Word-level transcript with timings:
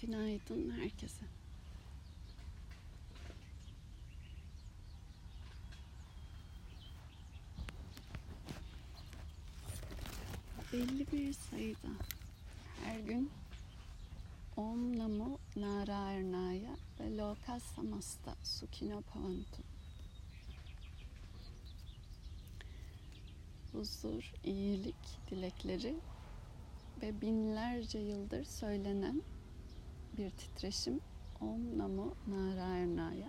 Günaydın 0.00 0.70
herkese. 0.70 1.24
Belli 10.72 11.06
bir 11.12 11.32
sayıda 11.32 11.88
her 12.84 13.00
gün 13.00 13.30
Om 14.56 14.98
Namo 14.98 15.38
Narayana 15.56 16.52
ve 17.00 17.16
Loka 17.16 17.60
Samasta 17.60 18.34
Sukhino 18.44 19.02
huzur, 23.72 24.32
iyilik 24.44 25.30
dilekleri 25.30 25.94
ve 27.02 27.20
binlerce 27.20 27.98
yıldır 27.98 28.44
söylenen 28.44 29.22
bir 30.20 30.30
titreşim. 30.30 31.00
Om 31.40 31.78
Namo 31.78 32.14
Narayana'ya. 32.28 33.28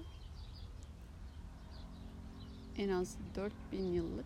En 2.77 2.89
az 2.89 3.17
4000 3.35 3.93
yıllık 3.93 4.25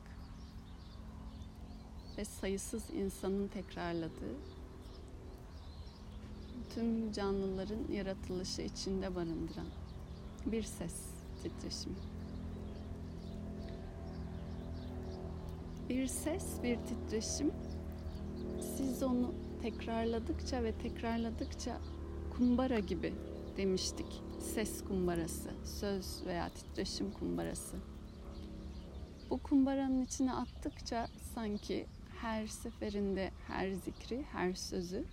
ve 2.17 2.25
sayısız 2.25 2.89
insanın 2.89 3.47
tekrarladığı 3.47 4.35
tüm 6.73 7.11
canlıların 7.11 7.91
yaratılışı 7.91 8.61
içinde 8.61 9.15
barındıran 9.15 9.67
bir 10.45 10.63
ses 10.63 10.95
titreşimi. 11.43 11.95
Bir 15.89 16.07
ses, 16.07 16.63
bir 16.63 16.77
titreşim. 16.77 17.51
Siz 18.77 19.03
onu 19.03 19.33
tekrarladıkça 19.61 20.63
ve 20.63 20.71
tekrarladıkça 20.71 21.77
kumbara 22.37 22.79
gibi 22.79 23.13
demiştik. 23.57 24.21
Ses 24.39 24.83
kumbarası, 24.83 25.49
söz 25.63 26.25
veya 26.25 26.49
titreşim 26.49 27.11
kumbarası. 27.11 27.77
Bu 29.29 29.37
kumbaranın 29.37 30.05
içine 30.05 30.33
attıkça 30.33 31.07
sanki 31.35 31.85
her 32.21 32.47
seferinde 32.47 33.31
her 33.47 33.71
zikri, 33.71 34.23
her 34.31 34.53
sözü 34.53 35.05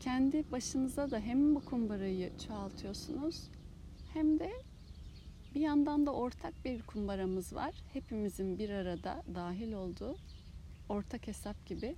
kendi 0.00 0.52
başınıza 0.52 1.10
da 1.10 1.18
hem 1.18 1.54
bu 1.54 1.64
kumbarayı 1.64 2.32
çoğaltıyorsunuz 2.46 3.48
hem 4.14 4.38
de 4.38 4.52
bir 5.54 5.60
yandan 5.60 6.06
da 6.06 6.12
ortak 6.12 6.64
bir 6.64 6.82
kumbaramız 6.82 7.54
var. 7.54 7.74
Hepimizin 7.92 8.58
bir 8.58 8.70
arada 8.70 9.22
dahil 9.34 9.72
olduğu 9.72 10.16
ortak 10.88 11.26
hesap 11.26 11.66
gibi 11.66 11.96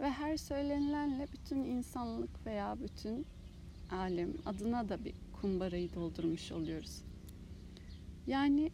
ve 0.00 0.10
her 0.10 0.36
söylenilenle 0.36 1.26
bütün 1.32 1.64
insanlık 1.64 2.46
veya 2.46 2.76
bütün 2.80 3.26
alem 3.90 4.32
adına 4.46 4.88
da 4.88 5.04
bir 5.04 5.14
kumbarayı 5.40 5.94
doldurmuş 5.94 6.52
oluyoruz. 6.52 7.02
Yani 8.26 8.70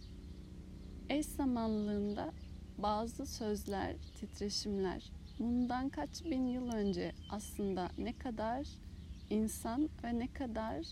eş 1.08 1.26
zamanlığında 1.26 2.32
bazı 2.78 3.26
sözler, 3.26 3.96
titreşimler 4.20 5.10
bundan 5.38 5.88
kaç 5.88 6.24
bin 6.24 6.46
yıl 6.46 6.72
önce 6.72 7.12
aslında 7.30 7.90
ne 7.98 8.12
kadar 8.12 8.66
insan 9.30 9.88
ve 10.04 10.18
ne 10.18 10.32
kadar 10.32 10.86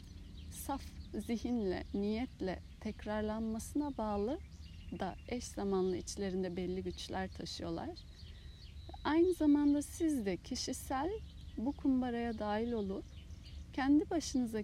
saf 0.50 0.82
zihinle, 1.26 1.84
niyetle 1.94 2.58
tekrarlanmasına 2.80 3.96
bağlı 3.96 4.38
da 4.98 5.14
eş 5.28 5.44
zamanlı 5.44 5.96
içlerinde 5.96 6.56
belli 6.56 6.82
güçler 6.82 7.28
taşıyorlar. 7.28 7.90
Aynı 9.04 9.32
zamanda 9.34 9.82
siz 9.82 10.26
de 10.26 10.36
kişisel 10.36 11.10
bu 11.58 11.72
kumbaraya 11.72 12.38
dahil 12.38 12.72
olup 12.72 13.04
kendi 13.72 14.10
başınıza 14.10 14.58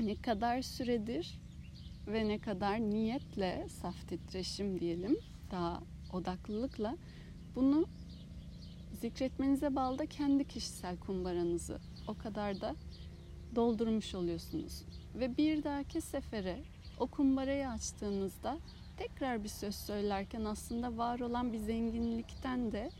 ne 0.00 0.14
kadar 0.14 0.62
süredir 0.62 1.38
ve 2.06 2.28
ne 2.28 2.38
kadar 2.38 2.80
niyetle 2.80 3.66
saf 3.68 4.08
titreşim 4.08 4.80
diyelim 4.80 5.18
daha 5.50 5.82
odaklılıkla 6.12 6.96
bunu 7.54 7.86
zikretmenize 9.00 9.76
bağlı 9.76 9.98
da 9.98 10.06
kendi 10.06 10.44
kişisel 10.48 10.98
kumbaranızı 10.98 11.78
o 12.08 12.14
kadar 12.14 12.60
da 12.60 12.76
doldurmuş 13.54 14.14
oluyorsunuz. 14.14 14.82
Ve 15.14 15.36
bir 15.36 15.64
dahaki 15.64 16.00
sefere 16.00 16.64
o 16.98 17.06
kumbarayı 17.06 17.68
açtığınızda 17.68 18.58
tekrar 18.96 19.44
bir 19.44 19.48
söz 19.48 19.74
söylerken 19.74 20.44
aslında 20.44 20.96
var 20.96 21.20
olan 21.20 21.52
bir 21.52 21.58
zenginlikten 21.58 22.72
de 22.72 22.90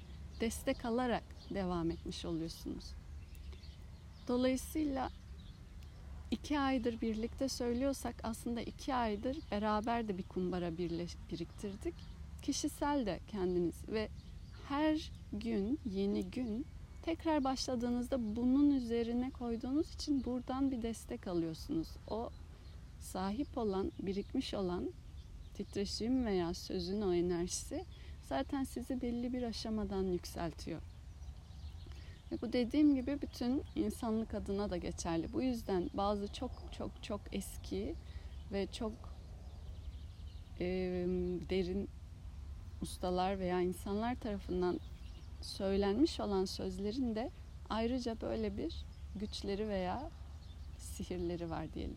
destek 0.44 0.84
alarak 0.84 1.24
devam 1.50 1.90
etmiş 1.90 2.24
oluyorsunuz. 2.24 2.84
Dolayısıyla 4.28 5.10
iki 6.30 6.58
aydır 6.58 7.00
birlikte 7.00 7.48
söylüyorsak 7.48 8.14
aslında 8.22 8.60
iki 8.60 8.94
aydır 8.94 9.36
beraber 9.50 10.08
de 10.08 10.18
bir 10.18 10.22
kumbara 10.22 10.78
biriktirdik. 11.30 11.94
Kişisel 12.42 13.06
de 13.06 13.20
kendiniz 13.28 13.88
ve 13.88 14.08
her 14.68 15.10
gün, 15.32 15.78
yeni 15.86 16.30
gün 16.30 16.66
tekrar 17.02 17.44
başladığınızda 17.44 18.36
bunun 18.36 18.70
üzerine 18.70 19.30
koyduğunuz 19.30 19.94
için 19.94 20.24
buradan 20.24 20.70
bir 20.70 20.82
destek 20.82 21.26
alıyorsunuz. 21.26 21.88
O 22.10 22.30
sahip 23.00 23.58
olan, 23.58 23.92
birikmiş 23.98 24.54
olan 24.54 24.90
titreşim 25.54 26.26
veya 26.26 26.54
sözün 26.54 27.02
o 27.02 27.14
enerjisi 27.14 27.84
zaten 28.28 28.64
sizi 28.64 29.02
belli 29.02 29.32
bir 29.32 29.42
aşamadan 29.42 30.02
yükseltiyor. 30.02 30.80
Ve 32.32 32.42
bu 32.42 32.52
dediğim 32.52 32.94
gibi 32.94 33.22
bütün 33.22 33.62
insanlık 33.74 34.34
adına 34.34 34.70
da 34.70 34.76
geçerli. 34.76 35.32
Bu 35.32 35.42
yüzden 35.42 35.90
bazı 35.94 36.32
çok 36.32 36.50
çok 36.78 37.02
çok 37.02 37.20
eski 37.32 37.94
ve 38.52 38.66
çok 38.66 38.92
e, 40.60 40.66
derin 41.50 41.88
ustalar 42.82 43.38
veya 43.38 43.60
insanlar 43.60 44.14
tarafından 44.14 44.80
söylenmiş 45.40 46.20
olan 46.20 46.44
sözlerin 46.44 47.14
de 47.14 47.30
ayrıca 47.70 48.20
böyle 48.20 48.56
bir 48.56 48.84
güçleri 49.16 49.68
veya 49.68 50.10
sihirleri 50.78 51.50
var 51.50 51.72
diyelim. 51.74 51.96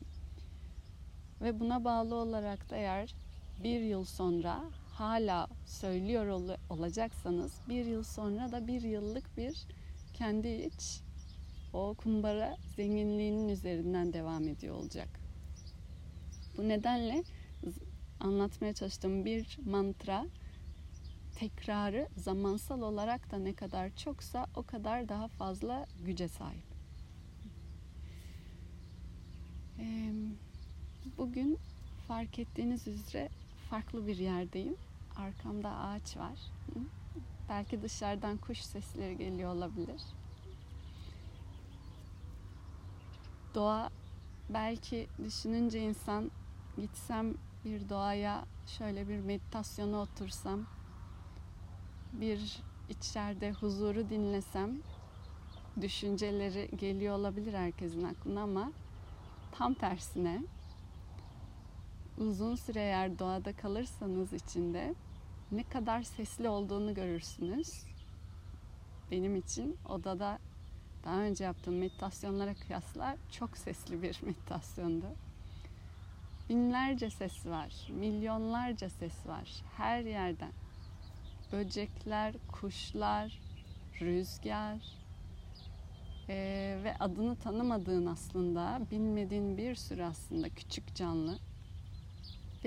Ve 1.42 1.60
buna 1.60 1.84
bağlı 1.84 2.16
olarak 2.16 2.70
da 2.70 2.76
eğer 2.76 3.16
bir 3.64 3.82
yıl 3.82 4.06
sonra 4.06 4.64
hala 5.00 5.48
söylüyor 5.66 6.28
ol- 6.28 6.58
olacaksanız 6.70 7.54
bir 7.70 7.86
yıl 7.86 8.04
sonra 8.04 8.52
da 8.52 8.68
bir 8.68 8.82
yıllık 8.82 9.38
bir 9.38 9.68
kendi 10.14 10.48
iç 10.48 11.02
o 11.74 11.96
kumbara 11.98 12.58
zenginliğinin 12.76 13.50
üzerinden 13.50 14.14
devam 14.14 14.48
ediyor 14.48 14.76
olacak. 14.76 15.10
Bu 16.58 16.68
nedenle 16.68 17.24
anlatmaya 18.20 18.74
çalıştığım 18.74 19.26
bir 19.26 19.60
mantra 19.66 20.26
tekrarı 21.36 22.08
zamansal 22.18 22.82
olarak 22.82 23.32
da 23.32 23.38
ne 23.38 23.54
kadar 23.54 23.96
çoksa 23.96 24.46
o 24.56 24.64
kadar 24.64 25.10
daha 25.10 25.28
fazla 25.28 25.86
güce 26.06 26.28
sahip. 26.28 26.68
Bugün 31.18 31.58
fark 32.08 32.40
ettiğiniz 32.40 32.88
üzere 32.88 33.30
farklı 33.70 34.08
bir 34.08 34.18
yerdeyim. 34.18 34.76
Arkamda 35.18 35.70
ağaç 35.70 36.18
var. 36.18 36.40
Belki 37.50 37.82
dışarıdan 37.82 38.38
kuş 38.38 38.62
sesleri 38.62 39.18
geliyor 39.18 39.56
olabilir. 39.56 40.02
Doğa 43.56 43.90
belki 44.50 45.08
düşününce 45.24 45.80
insan 45.80 46.32
gitsem 46.78 47.34
bir 47.66 47.90
doğaya 47.90 48.46
şöyle 48.68 49.08
bir 49.08 49.20
meditasyona 49.20 49.98
otursam 49.98 50.66
bir 52.14 52.60
içeride 52.90 53.52
huzuru 53.52 54.10
dinlesem 54.10 54.78
düşünceleri 55.82 56.70
geliyor 56.78 57.16
olabilir 57.16 57.54
herkesin 57.54 58.04
aklına 58.04 58.42
ama 58.42 58.72
tam 59.52 59.74
tersine 59.74 60.42
uzun 62.18 62.56
süre 62.56 62.80
eğer 62.80 63.20
doğada 63.20 63.54
kalırsanız 63.54 64.34
içinde 64.34 64.96
ne 65.52 65.64
kadar 65.64 66.04
sesli 66.04 66.50
olduğunu 66.50 66.94
görürsünüz. 66.94 67.84
Benim 69.12 69.36
için 69.36 69.78
odada 69.90 70.40
daha 71.04 71.20
önce 71.20 71.44
yaptığım 71.44 71.78
meditasyonlara 71.78 72.54
kıyasla 72.54 73.18
çok 73.32 73.58
sesli 73.58 74.02
bir 74.02 74.20
meditasyondu. 74.26 75.06
Binlerce 76.50 77.10
ses 77.10 77.46
var, 77.46 77.88
milyonlarca 77.90 78.90
ses 78.90 79.28
var 79.28 79.64
her 79.78 80.02
yerden. 80.02 80.52
Böcekler, 81.52 82.36
kuşlar, 82.52 83.40
rüzgar 84.02 84.78
ee, 86.30 86.80
ve 86.84 86.96
adını 87.00 87.36
tanımadığın 87.36 88.06
aslında 88.06 88.82
bilmediğin 88.92 89.58
bir 89.58 89.76
sürü 89.76 90.04
aslında 90.04 90.50
küçük 90.50 90.96
canlı 90.96 91.40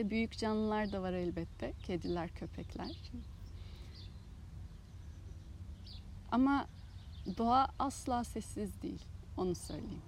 ve 0.00 0.10
büyük 0.10 0.38
canlılar 0.38 0.92
da 0.92 1.02
var 1.02 1.12
elbette. 1.12 1.72
Kediler, 1.82 2.34
köpekler. 2.34 2.96
Ama 6.32 6.66
doğa 7.38 7.68
asla 7.78 8.24
sessiz 8.24 8.82
değil. 8.82 9.04
Onu 9.36 9.54
söyleyeyim. 9.54 10.02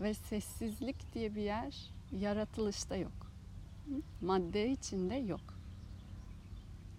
ve 0.00 0.14
sessizlik 0.14 1.14
diye 1.14 1.34
bir 1.34 1.42
yer 1.42 1.90
yaratılışta 2.12 2.96
yok. 2.96 3.32
Madde 4.20 4.70
içinde 4.70 5.14
yok. 5.14 5.54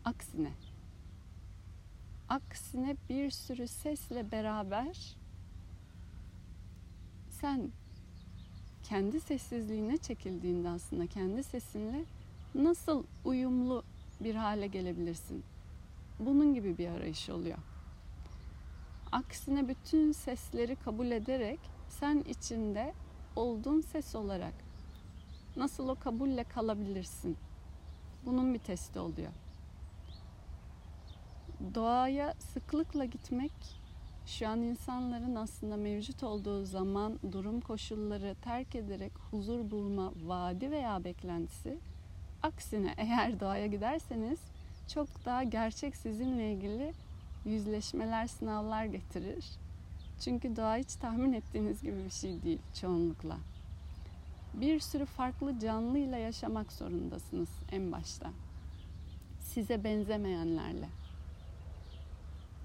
Aksine 0.06 0.52
aksine 2.30 2.96
bir 3.10 3.32
sürü 3.32 3.68
sesle 3.68 4.32
beraber 4.32 5.16
sen 7.30 7.72
kendi 8.89 9.19
sessizliğine 9.19 9.98
çekildiğinde 9.98 10.69
aslında 10.69 11.07
kendi 11.07 11.44
sesinle 11.44 12.06
nasıl 12.56 13.04
uyumlu 13.25 13.84
bir 14.19 14.36
hale 14.36 14.68
gelebilirsin? 14.68 15.44
Bunun 16.19 16.54
gibi 16.54 16.78
bir 16.78 16.89
arayış 16.89 17.30
oluyor. 17.30 17.57
Aksine 19.12 19.68
bütün 19.68 20.12
sesleri 20.12 20.75
kabul 20.75 21.12
ederek 21.12 21.60
sen 21.89 22.24
içinde 22.30 22.94
olduğun 23.36 23.81
ses 23.81 24.16
olarak 24.16 24.54
nasıl 25.56 25.88
o 25.88 25.95
kabulle 25.95 26.44
kalabilirsin? 26.44 27.38
Bunun 28.25 28.54
bir 28.54 28.60
testi 28.60 29.00
oluyor. 29.00 29.31
Doğaya 31.75 32.33
sıklıkla 32.40 33.06
gitmek 33.06 33.51
şu 34.28 34.48
an 34.48 34.62
insanların 34.62 35.36
aslında 35.36 35.78
mevcut 35.78 36.24
olduğu 36.24 36.66
zaman 36.66 37.20
durum 37.32 37.62
koşulları 37.62 38.36
terk 38.42 38.76
ederek 38.76 39.12
huzur 39.32 39.72
bulma 39.72 40.12
vaadi 40.26 40.72
veya 40.72 41.04
beklentisi 41.04 41.78
aksine 42.44 42.94
eğer 42.98 43.40
doğaya 43.40 43.68
giderseniz 43.68 44.40
çok 44.94 45.08
daha 45.26 45.44
gerçek 45.44 45.96
sizinle 45.96 46.54
ilgili 46.54 46.94
yüzleşmeler, 47.46 48.28
sınavlar 48.28 48.86
getirir. 48.86 49.46
Çünkü 50.20 50.56
doğa 50.56 50.76
hiç 50.76 50.96
tahmin 50.96 51.34
ettiğiniz 51.34 51.82
gibi 51.82 52.06
bir 52.06 52.10
şey 52.10 52.44
değil 52.44 52.60
çoğunlukla. 52.82 53.38
Bir 54.54 54.80
sürü 54.80 55.06
farklı 55.06 55.60
canlıyla 55.60 56.18
yaşamak 56.18 56.74
zorundasınız 56.74 57.50
en 57.72 57.92
başta. 57.92 58.30
Size 59.40 59.84
benzemeyenlerle. 59.84 60.88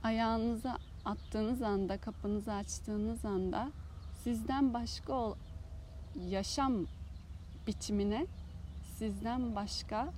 Ayağınızı 0.02 0.72
attığınız 1.04 1.62
anda, 1.62 1.98
kapınızı 1.98 2.52
açtığınız 2.52 3.24
anda 3.24 3.70
sizden 4.24 4.74
başka 4.74 5.12
o 5.12 5.36
yaşam 6.28 6.86
biçimine, 7.66 8.26
sizden 8.98 9.56
başka 9.56 10.12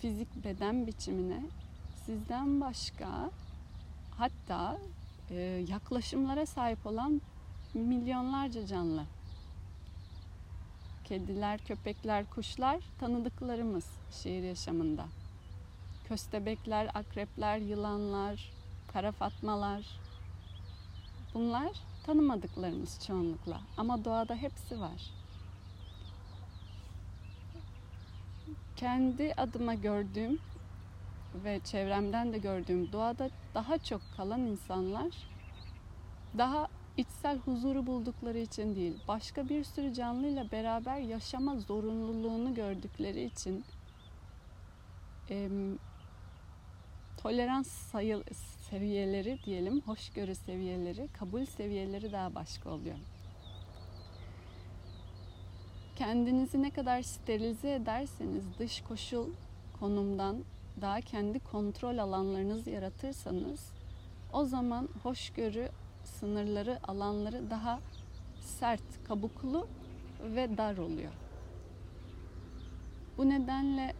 fizik 0.00 0.44
beden 0.44 0.86
biçimine, 0.86 1.40
sizden 2.06 2.60
başka 2.60 3.30
hatta 4.10 4.78
e, 5.30 5.36
yaklaşımlara 5.68 6.46
sahip 6.46 6.86
olan 6.86 7.20
milyonlarca 7.74 8.66
canlı. 8.66 9.04
Kediler, 11.04 11.60
köpekler, 11.64 12.30
kuşlar 12.30 12.80
tanıdıklarımız 13.00 13.86
şehir 14.10 14.42
yaşamında. 14.42 15.06
Köstebekler, 16.08 16.90
akrepler, 16.94 17.58
yılanlar, 17.58 18.52
kara 18.92 19.12
fatmalar. 19.12 20.03
Bunlar 21.34 21.72
tanımadıklarımız 22.06 23.06
çoğunlukla 23.06 23.60
ama 23.76 24.04
doğada 24.04 24.34
hepsi 24.34 24.80
var. 24.80 25.10
Kendi 28.76 29.34
adıma 29.36 29.74
gördüğüm 29.74 30.38
ve 31.34 31.60
çevremden 31.64 32.32
de 32.32 32.38
gördüğüm 32.38 32.92
doğada 32.92 33.30
daha 33.54 33.78
çok 33.78 34.00
kalan 34.16 34.40
insanlar 34.40 35.10
daha 36.38 36.68
içsel 36.96 37.38
huzuru 37.38 37.86
buldukları 37.86 38.38
için 38.38 38.76
değil, 38.76 38.98
başka 39.08 39.48
bir 39.48 39.64
sürü 39.64 39.94
canlıyla 39.94 40.50
beraber 40.50 40.98
yaşama 40.98 41.56
zorunluluğunu 41.56 42.54
gördükleri 42.54 43.24
için 43.24 43.64
e, 45.30 45.48
tolerans 47.22 47.68
sayı 47.68 48.24
seviyeleri 48.74 49.38
diyelim, 49.44 49.80
hoşgörü 49.80 50.34
seviyeleri, 50.34 51.08
kabul 51.08 51.44
seviyeleri 51.44 52.12
daha 52.12 52.34
başka 52.34 52.70
oluyor. 52.70 52.96
Kendinizi 55.96 56.62
ne 56.62 56.70
kadar 56.70 57.02
sterilize 57.02 57.74
ederseniz 57.74 58.44
dış 58.58 58.80
koşul 58.80 59.28
konumdan 59.80 60.44
daha 60.80 61.00
kendi 61.00 61.38
kontrol 61.38 61.98
alanlarınızı 61.98 62.70
yaratırsanız 62.70 63.72
o 64.32 64.44
zaman 64.44 64.88
hoşgörü 65.02 65.68
sınırları, 66.04 66.78
alanları 66.88 67.50
daha 67.50 67.80
sert, 68.40 69.04
kabuklu 69.04 69.66
ve 70.24 70.58
dar 70.58 70.78
oluyor. 70.78 71.12
Bu 73.18 73.28
nedenle 73.28 73.94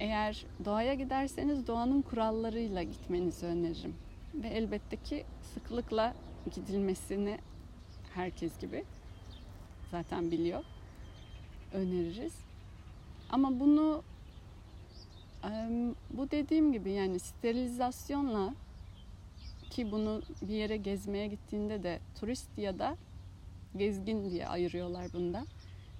eğer 0.00 0.44
doğaya 0.64 0.94
giderseniz 0.94 1.66
doğanın 1.66 2.02
kurallarıyla 2.02 2.82
gitmenizi 2.82 3.46
öneririm. 3.46 3.94
Ve 4.34 4.48
elbette 4.48 4.96
ki 4.96 5.24
sıklıkla 5.54 6.14
gidilmesini 6.54 7.38
herkes 8.14 8.58
gibi 8.58 8.84
zaten 9.90 10.30
biliyor. 10.30 10.64
Öneririz. 11.72 12.34
Ama 13.30 13.60
bunu 13.60 14.02
bu 16.10 16.30
dediğim 16.30 16.72
gibi 16.72 16.90
yani 16.90 17.18
sterilizasyonla 17.18 18.54
ki 19.70 19.92
bunu 19.92 20.22
bir 20.42 20.54
yere 20.54 20.76
gezmeye 20.76 21.26
gittiğinde 21.26 21.82
de 21.82 21.98
turist 22.20 22.58
ya 22.58 22.78
da 22.78 22.96
gezgin 23.76 24.30
diye 24.30 24.48
ayırıyorlar 24.48 25.12
bunda. 25.12 25.44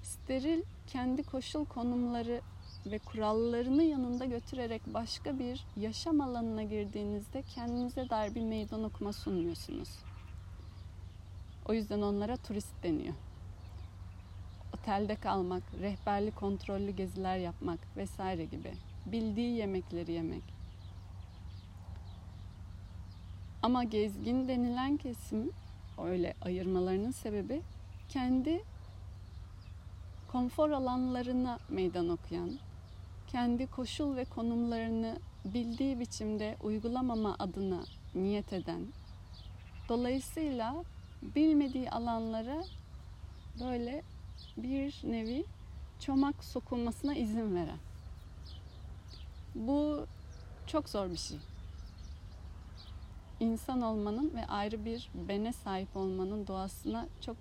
Steril 0.03 0.61
kendi 0.87 1.23
koşul 1.23 1.65
konumları 1.65 2.41
ve 2.91 2.99
kurallarını 2.99 3.83
yanında 3.83 4.25
götürerek 4.25 4.81
başka 4.87 5.39
bir 5.39 5.65
yaşam 5.77 6.21
alanına 6.21 6.63
girdiğinizde 6.63 7.41
kendinize 7.41 8.09
dair 8.09 8.35
bir 8.35 8.41
meydan 8.41 8.83
okuma 8.83 9.13
sunmuyorsunuz. 9.13 9.89
O 11.65 11.73
yüzden 11.73 12.01
onlara 12.01 12.37
turist 12.37 12.83
deniyor. 12.83 13.13
Otelde 14.73 15.15
kalmak, 15.15 15.63
rehberli 15.81 16.31
kontrollü 16.31 16.91
geziler 16.91 17.37
yapmak 17.37 17.79
vesaire 17.97 18.45
gibi 18.45 18.73
bildiği 19.05 19.57
yemekleri 19.57 20.11
yemek. 20.11 20.43
Ama 23.61 23.83
gezgin 23.83 24.47
denilen 24.47 24.97
kesim 24.97 25.51
öyle 26.03 26.33
ayırmalarının 26.41 27.11
sebebi 27.11 27.61
kendi 28.09 28.63
konfor 30.31 30.69
alanlarına 30.69 31.59
meydan 31.69 32.09
okuyan, 32.09 32.51
kendi 33.31 33.67
koşul 33.67 34.15
ve 34.15 34.25
konumlarını 34.25 35.19
bildiği 35.45 35.99
biçimde 35.99 36.57
uygulamama 36.63 37.35
adına 37.39 37.83
niyet 38.15 38.53
eden, 38.53 38.87
dolayısıyla 39.89 40.83
bilmediği 41.21 41.91
alanlara 41.91 42.63
böyle 43.59 44.03
bir 44.57 45.01
nevi 45.03 45.45
çomak 45.99 46.43
sokulmasına 46.43 47.15
izin 47.15 47.55
veren. 47.55 47.77
Bu 49.55 50.05
çok 50.67 50.89
zor 50.89 51.09
bir 51.09 51.17
şey. 51.17 51.37
İnsan 53.39 53.81
olmanın 53.81 54.31
ve 54.35 54.45
ayrı 54.45 54.85
bir 54.85 55.09
bene 55.13 55.53
sahip 55.53 55.97
olmanın 55.97 56.47
doğasına 56.47 57.07
çok 57.21 57.37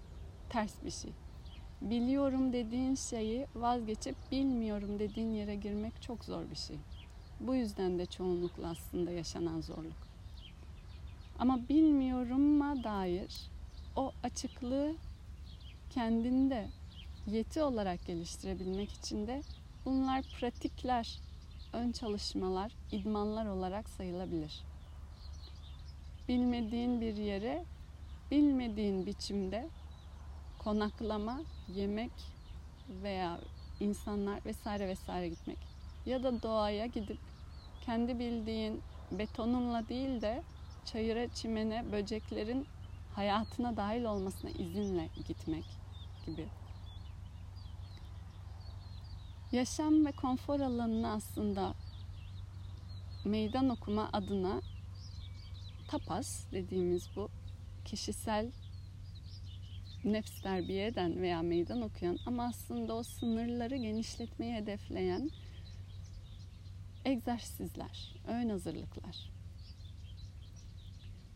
ters 0.49 0.85
bir 0.85 0.90
şey. 0.90 1.12
Biliyorum 1.82 2.52
dediğin 2.52 2.94
şeyi 2.94 3.47
vazgeçip 3.54 4.16
bilmiyorum 4.32 4.99
dediğin 4.99 5.35
yere 5.35 5.54
girmek 5.54 6.02
çok 6.02 6.25
zor 6.25 6.50
bir 6.50 6.56
şey. 6.56 6.76
Bu 7.40 7.54
yüzden 7.54 7.99
de 7.99 8.06
çoğunlukla 8.06 8.68
aslında 8.68 9.11
yaşanan 9.11 9.61
zorluk. 9.61 10.08
Ama 11.38 11.68
bilmiyorum'a 11.68 12.85
dair 12.85 13.50
o 13.97 14.12
açıklığı 14.23 14.94
kendinde 15.90 16.68
yeti 17.26 17.62
olarak 17.62 18.06
geliştirebilmek 18.06 18.92
için 18.92 19.26
de 19.26 19.42
bunlar 19.85 20.23
pratikler 20.40 21.18
ön 21.73 21.92
çalışmalar, 21.92 22.73
idmanlar 22.92 23.47
olarak 23.47 23.88
sayılabilir. 23.88 24.62
Bilmediğin 26.28 27.00
bir 27.00 27.16
yere, 27.16 27.64
bilmediğin 28.30 29.06
biçimde 29.06 29.68
konaklama, 30.58 31.40
yemek 31.75 32.13
veya 33.03 33.41
insanlar 33.81 34.45
vesaire 34.45 34.89
vesaire 34.89 35.29
gitmek. 35.29 35.59
Ya 36.07 36.23
da 36.23 36.43
doğaya 36.43 36.87
gidip 36.87 37.19
kendi 37.87 38.19
bildiğin 38.19 38.83
betonunla 39.13 39.89
değil 39.89 40.21
de 40.21 40.43
çayıra, 40.85 41.29
çimene, 41.29 41.93
böceklerin 41.93 42.67
hayatına 43.15 43.77
dahil 43.77 44.05
olmasına 44.05 44.51
izinle 44.51 45.09
gitmek 45.29 45.65
gibi 46.27 46.49
yaşam 49.53 50.07
ve 50.07 50.13
konfor 50.13 50.61
alanını 50.61 51.13
aslında 51.13 51.75
meydan 53.25 53.69
okuma 53.69 54.11
adına 54.13 54.61
tapas 55.89 56.45
dediğimiz 56.53 57.09
bu 57.17 57.29
kişisel 57.85 58.51
nefs 60.05 60.43
terbiye 60.43 60.87
eden 60.87 61.23
veya 61.23 61.43
meydan 61.43 61.83
okuyan 61.83 62.19
ama 62.26 62.47
aslında 62.47 62.95
o 62.95 63.02
sınırları 63.02 63.76
genişletmeyi 63.76 64.55
hedefleyen 64.55 65.31
egzersizler, 67.05 68.14
ön 68.26 68.49
hazırlıklar. 68.49 69.31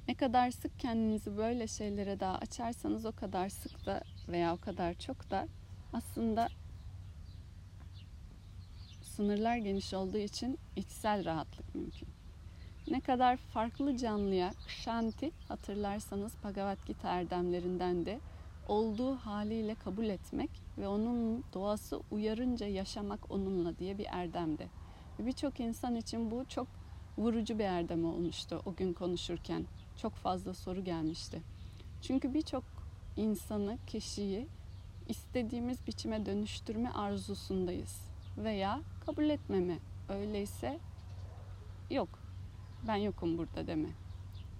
Ne 0.09 0.15
kadar 0.15 0.51
sık 0.51 0.81
kendinizi 0.81 1.37
böyle 1.37 1.67
şeylere 1.67 2.21
daha 2.21 2.39
açarsanız 2.39 3.05
o 3.07 3.13
kadar 3.13 3.49
sık 3.49 3.87
da 3.87 4.03
veya 4.29 4.55
o 4.55 4.57
kadar 4.57 4.95
çok 4.95 5.31
da 5.31 5.49
aslında 5.93 6.49
sınırlar 9.03 9.57
geniş 9.57 9.95
olduğu 9.95 10.19
için 10.19 10.59
içsel 10.77 11.25
rahatlık 11.25 11.75
mümkün. 11.75 12.09
Ne 12.91 13.01
kadar 13.01 13.37
farklı 13.37 13.97
canlıya 13.97 14.53
Shanti 14.69 15.31
hatırlarsanız 15.49 16.33
Bhagavad 16.45 16.87
Gita 16.87 17.09
erdemlerinden 17.09 18.07
de 18.07 18.21
olduğu 18.69 19.17
haliyle 19.17 19.75
kabul 19.75 20.05
etmek 20.05 20.51
ve 20.79 20.89
onun 20.89 21.45
doğası 21.53 22.01
uyarınca 22.11 22.67
yaşamak 22.67 23.31
onunla 23.31 23.79
diye 23.79 23.99
bir 23.99 24.07
erdemdi. 24.11 24.69
Birçok 25.19 25.61
insan 25.61 25.97
için 25.97 26.31
bu 26.31 26.45
çok 26.49 26.67
vurucu 27.19 27.59
bir 27.59 27.65
erdem 27.65 28.05
olmuştu 28.05 28.63
o 28.67 28.75
gün 28.75 28.93
konuşurken. 28.93 29.67
Çok 29.97 30.13
fazla 30.13 30.55
soru 30.55 30.85
gelmişti. 30.85 31.43
Çünkü 32.03 32.35
birçok 32.35 32.65
insanı, 33.17 33.79
kişiyi 33.87 34.47
istediğimiz 35.09 35.87
biçime 35.87 36.27
dönüştürme 36.27 36.91
arzusundayız 36.91 38.01
veya 38.37 38.81
kabul 39.07 39.25
etmeme. 39.25 39.79
Öyleyse 40.09 40.79
yok. 41.91 42.09
Ben 42.87 42.97
yokum 42.97 43.39
burada 43.39 43.67
deme. 43.67 43.89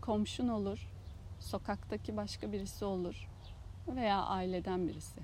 Komşun 0.01 0.49
olur, 0.49 0.89
sokaktaki 1.41 2.17
başka 2.17 2.53
birisi 2.53 2.85
olur 2.85 3.32
veya 3.89 4.23
aileden 4.23 4.89
birisi. 4.89 5.21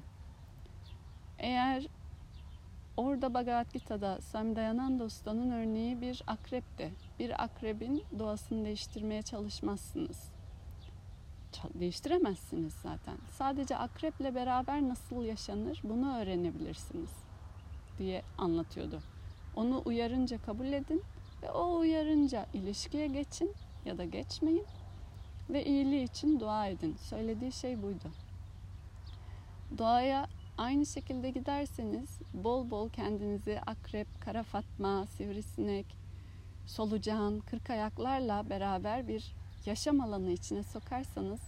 Eğer 1.39 1.87
orada 2.97 3.35
Bhagavad 3.35 3.73
Gita'da 3.73 4.21
Swami 4.21 4.57
Dayananda 4.57 5.05
Usta'nın 5.05 5.51
örneği 5.51 6.01
bir 6.01 6.23
akrepti. 6.27 6.93
Bir 7.19 7.45
akrebin 7.45 8.05
doğasını 8.19 8.65
değiştirmeye 8.65 9.23
çalışmazsınız. 9.23 10.31
Değiştiremezsiniz 11.75 12.73
zaten. 12.73 13.19
Sadece 13.31 13.77
akreple 13.77 14.35
beraber 14.35 14.83
nasıl 14.83 15.25
yaşanır 15.25 15.81
bunu 15.85 16.17
öğrenebilirsiniz 16.17 17.11
diye 17.99 18.23
anlatıyordu. 18.39 19.01
Onu 19.57 19.83
uyarınca 19.85 20.43
kabul 20.43 20.73
edin 20.73 21.03
ve 21.43 21.51
o 21.51 21.79
uyarınca 21.79 22.47
ilişkiye 22.55 23.07
geçin 23.07 23.55
ya 23.85 23.99
da 23.99 24.05
geçmeyin 24.05 24.67
ve 25.51 25.65
iyiliği 25.65 26.05
için 26.05 26.41
dua 26.41 26.67
edin. 26.67 26.97
Söylediği 27.01 27.53
şey 27.53 27.83
buydu. 27.83 28.11
Doğaya 29.79 30.27
aynı 30.59 30.87
şekilde 30.87 31.31
giderseniz 31.31 32.19
bol 32.35 32.71
bol 32.71 32.89
kendinizi 32.89 33.61
akrep, 33.61 34.21
kara 34.21 34.43
fatma, 34.43 35.07
sivrisinek, 35.07 35.87
solucan, 36.67 37.41
kırk 37.41 37.71
ayaklarla 37.71 38.51
beraber 38.51 39.09
bir 39.09 39.35
yaşam 39.67 40.01
alanı 40.01 40.31
içine 40.31 40.63
sokarsanız 40.63 41.41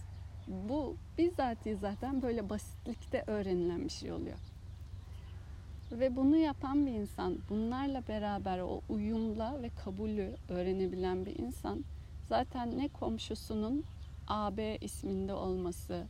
bu 0.47 0.95
bizzat 1.17 1.57
zaten 1.81 2.21
böyle 2.21 2.49
basitlikte 2.49 3.23
öğrenilen 3.27 3.83
bir 3.83 3.89
şey 3.89 4.11
oluyor. 4.11 4.37
Ve 5.91 6.15
bunu 6.15 6.37
yapan 6.37 6.85
bir 6.85 6.91
insan, 6.91 7.37
bunlarla 7.49 8.07
beraber 8.07 8.59
o 8.59 8.81
uyumla 8.89 9.61
ve 9.61 9.69
kabulü 9.69 10.35
öğrenebilen 10.49 11.25
bir 11.25 11.39
insan 11.39 11.83
zaten 12.29 12.77
ne 12.77 12.87
komşusunun 12.87 13.83
AB 14.27 14.77
isminde 14.81 15.33
olması, 15.33 16.05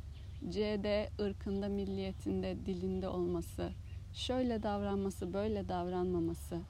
CD 0.50 1.10
ırkında, 1.20 1.68
milliyetinde, 1.68 2.66
dilinde 2.66 3.08
olması, 3.08 3.72
şöyle 4.14 4.64
davranması, 4.64 5.34
böyle 5.34 5.70
davranmaması. 5.70 6.62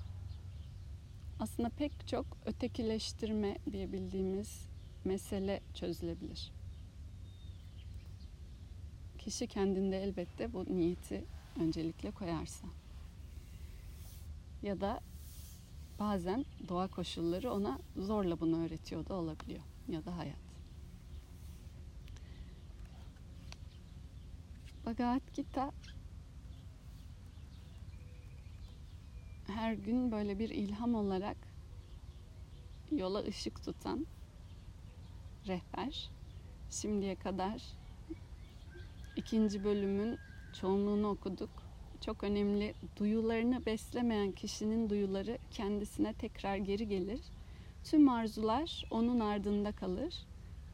Aslında 1.39 1.69
pek 1.69 2.07
çok 2.07 2.25
ötekileştirme 2.45 3.57
diye 3.71 3.91
bildiğimiz 3.91 4.65
mesele 5.05 5.61
çözülebilir. 5.73 6.51
Kişi 9.17 9.47
kendinde 9.47 10.03
elbette 10.03 10.53
bu 10.53 10.65
niyeti 10.65 11.25
öncelikle 11.59 12.11
koyarsa 12.11 12.67
ya 14.63 14.81
da 14.81 14.99
bazen 15.99 16.45
doğa 16.67 16.87
koşulları 16.87 17.51
ona 17.51 17.79
zorla 17.97 18.39
bunu 18.39 18.65
öğretiyor 18.65 19.07
da 19.07 19.13
olabiliyor 19.13 19.61
ya 19.87 20.05
da 20.05 20.17
hayat. 20.17 20.50
Bhagavad 24.91 25.21
Gita 25.33 25.71
her 29.47 29.73
gün 29.73 30.11
böyle 30.11 30.39
bir 30.39 30.49
ilham 30.49 30.95
olarak 30.95 31.37
yola 32.91 33.19
ışık 33.19 33.63
tutan 33.63 34.05
rehber. 35.47 36.09
Şimdiye 36.69 37.15
kadar 37.15 37.63
ikinci 39.15 39.63
bölümün 39.63 40.17
çoğunluğunu 40.53 41.07
okuduk 41.07 41.49
çok 42.05 42.23
önemli. 42.23 42.73
Duyularını 42.97 43.65
beslemeyen 43.65 44.31
kişinin 44.31 44.89
duyuları 44.89 45.37
kendisine 45.51 46.13
tekrar 46.13 46.55
geri 46.55 46.87
gelir. 46.87 47.21
Tüm 47.83 48.09
arzular 48.09 48.85
onun 48.89 49.19
ardında 49.19 49.71
kalır. 49.71 50.27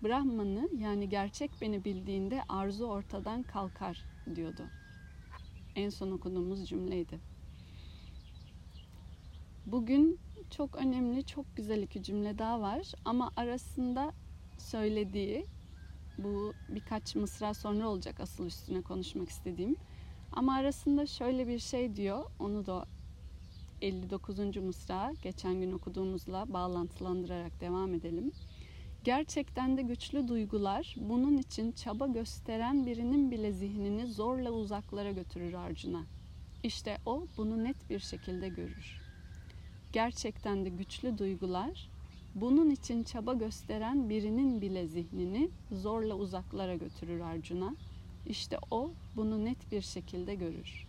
Brahman'ı 0.03 0.69
yani 0.77 1.09
gerçek 1.09 1.51
beni 1.61 1.85
bildiğinde 1.85 2.41
arzu 2.49 2.85
ortadan 2.85 3.43
kalkar 3.43 4.03
diyordu. 4.35 4.63
En 5.75 5.89
son 5.89 6.11
okuduğumuz 6.11 6.69
cümleydi. 6.69 7.19
Bugün 9.65 10.19
çok 10.49 10.75
önemli, 10.75 11.23
çok 11.25 11.55
güzel 11.55 11.83
iki 11.83 12.03
cümle 12.03 12.37
daha 12.37 12.61
var 12.61 12.91
ama 13.05 13.31
arasında 13.35 14.11
söylediği 14.57 15.45
bu 16.17 16.53
birkaç 16.69 17.15
mısra 17.15 17.53
sonra 17.53 17.89
olacak 17.89 18.19
asıl 18.19 18.45
üstüne 18.45 18.81
konuşmak 18.81 19.29
istediğim 19.29 19.75
ama 20.31 20.55
arasında 20.55 21.05
şöyle 21.05 21.47
bir 21.47 21.59
şey 21.59 21.95
diyor. 21.95 22.23
Onu 22.39 22.65
da 22.65 22.85
59. 23.81 24.57
mısra 24.57 25.13
geçen 25.23 25.53
gün 25.61 25.71
okuduğumuzla 25.71 26.53
bağlantılandırarak 26.53 27.61
devam 27.61 27.93
edelim. 27.93 28.31
Gerçekten 29.07 29.77
de 29.77 29.81
güçlü 29.81 30.27
duygular 30.27 30.95
bunun 30.97 31.37
için 31.37 31.71
çaba 31.71 32.07
gösteren 32.07 32.85
birinin 32.85 33.31
bile 33.31 33.51
zihnini 33.51 34.07
zorla 34.07 34.51
uzaklara 34.51 35.11
götürür 35.11 35.53
Arjuna. 35.53 36.03
İşte 36.63 36.97
o 37.05 37.27
bunu 37.37 37.63
net 37.63 37.89
bir 37.89 37.99
şekilde 37.99 38.49
görür. 38.49 39.01
Gerçekten 39.93 40.65
de 40.65 40.69
güçlü 40.69 41.17
duygular 41.17 41.89
bunun 42.35 42.69
için 42.69 43.03
çaba 43.03 43.33
gösteren 43.33 44.09
birinin 44.09 44.61
bile 44.61 44.87
zihnini 44.87 45.49
zorla 45.71 46.15
uzaklara 46.15 46.75
götürür 46.75 47.19
Arjuna. 47.19 47.75
İşte 48.25 48.57
o 48.71 48.91
bunu 49.15 49.45
net 49.45 49.71
bir 49.71 49.81
şekilde 49.81 50.35
görür. 50.35 50.87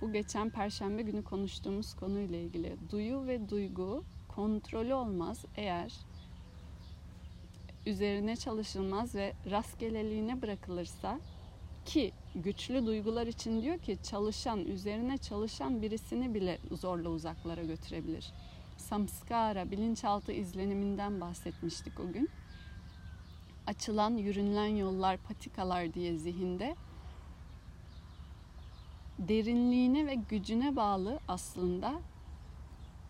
Bu 0.00 0.12
geçen 0.12 0.50
perşembe 0.50 1.02
günü 1.02 1.24
konuştuğumuz 1.24 1.94
konuyla 1.94 2.38
ilgili 2.38 2.76
duyu 2.90 3.26
ve 3.26 3.48
duygu 3.48 4.04
kontrolü 4.28 4.94
olmaz 4.94 5.44
eğer 5.56 6.07
üzerine 7.88 8.36
çalışılmaz 8.36 9.14
ve 9.14 9.32
rastgeleliğine 9.50 10.42
bırakılırsa 10.42 11.20
ki 11.84 12.12
güçlü 12.34 12.86
duygular 12.86 13.26
için 13.26 13.62
diyor 13.62 13.78
ki 13.78 13.98
çalışan, 14.02 14.60
üzerine 14.60 15.18
çalışan 15.18 15.82
birisini 15.82 16.34
bile 16.34 16.58
zorla 16.72 17.08
uzaklara 17.08 17.62
götürebilir. 17.62 18.32
Samskara, 18.76 19.70
bilinçaltı 19.70 20.32
izleniminden 20.32 21.20
bahsetmiştik 21.20 22.00
o 22.00 22.12
gün 22.12 22.30
açılan, 23.66 24.16
yürünlen 24.16 24.76
yollar, 24.76 25.16
patikalar 25.16 25.94
diye 25.94 26.16
zihinde 26.16 26.76
derinliğine 29.18 30.06
ve 30.06 30.14
gücüne 30.14 30.76
bağlı 30.76 31.20
aslında 31.28 31.94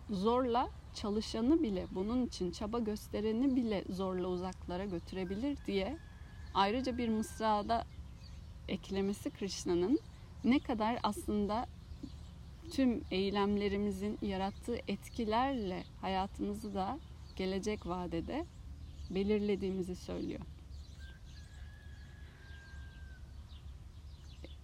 zorla 0.09 0.69
çalışanı 0.93 1.63
bile 1.63 1.87
bunun 1.91 2.25
için 2.25 2.51
çaba 2.51 2.79
göstereni 2.79 3.55
bile 3.55 3.83
zorla 3.89 4.27
uzaklara 4.27 4.85
götürebilir 4.85 5.57
diye 5.67 5.97
ayrıca 6.53 6.97
bir 6.97 7.09
mısrada 7.09 7.85
eklemesi 8.67 9.29
Krishna'nın 9.29 9.99
ne 10.43 10.59
kadar 10.59 10.99
aslında 11.03 11.67
tüm 12.71 13.03
eylemlerimizin 13.11 14.17
yarattığı 14.21 14.77
etkilerle 14.87 15.83
hayatımızı 16.01 16.73
da 16.73 16.99
gelecek 17.35 17.87
vadede 17.87 18.45
belirlediğimizi 19.09 19.95
söylüyor. 19.95 20.41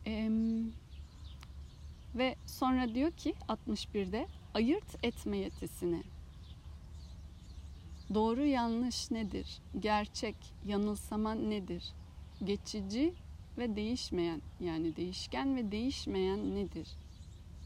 Ee, 0.08 0.30
ve 2.16 2.36
sonra 2.46 2.96
diyor 2.96 3.12
ki 3.12 3.36
61'de 3.50 4.28
ayırt 4.54 5.06
etme 5.06 5.38
yetisini. 5.38 6.04
Doğru 8.14 8.46
yanlış 8.46 9.12
nedir? 9.12 9.60
Gerçek, 9.80 10.36
yanılsama 10.66 11.36
nedir? 11.36 11.94
Geçici, 12.44 13.14
ve 13.58 13.76
değişmeyen 13.76 14.42
yani 14.60 14.96
değişken 14.96 15.56
ve 15.56 15.72
değişmeyen 15.72 16.56
nedir? 16.56 16.88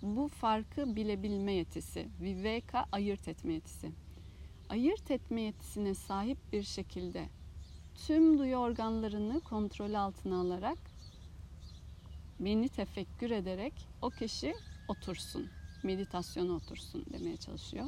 Bu 0.01 0.27
farkı 0.27 0.95
bilebilme 0.95 1.53
yetisi, 1.53 2.07
viveka 2.21 2.85
ayırt 2.91 3.27
etme 3.27 3.53
yetisi. 3.53 3.91
Ayırt 4.69 5.11
etme 5.11 5.41
yetisine 5.41 5.93
sahip 5.93 6.37
bir 6.53 6.63
şekilde 6.63 7.29
tüm 8.07 8.39
duyu 8.39 8.55
organlarını 8.55 9.39
kontrol 9.39 9.93
altına 9.93 10.41
alarak 10.41 10.77
beni 12.39 12.69
tefekkür 12.69 13.31
ederek 13.31 13.73
o 14.01 14.09
kişi 14.09 14.55
otursun, 14.87 15.49
meditasyona 15.83 16.53
otursun 16.53 17.05
demeye 17.13 17.37
çalışıyor. 17.37 17.85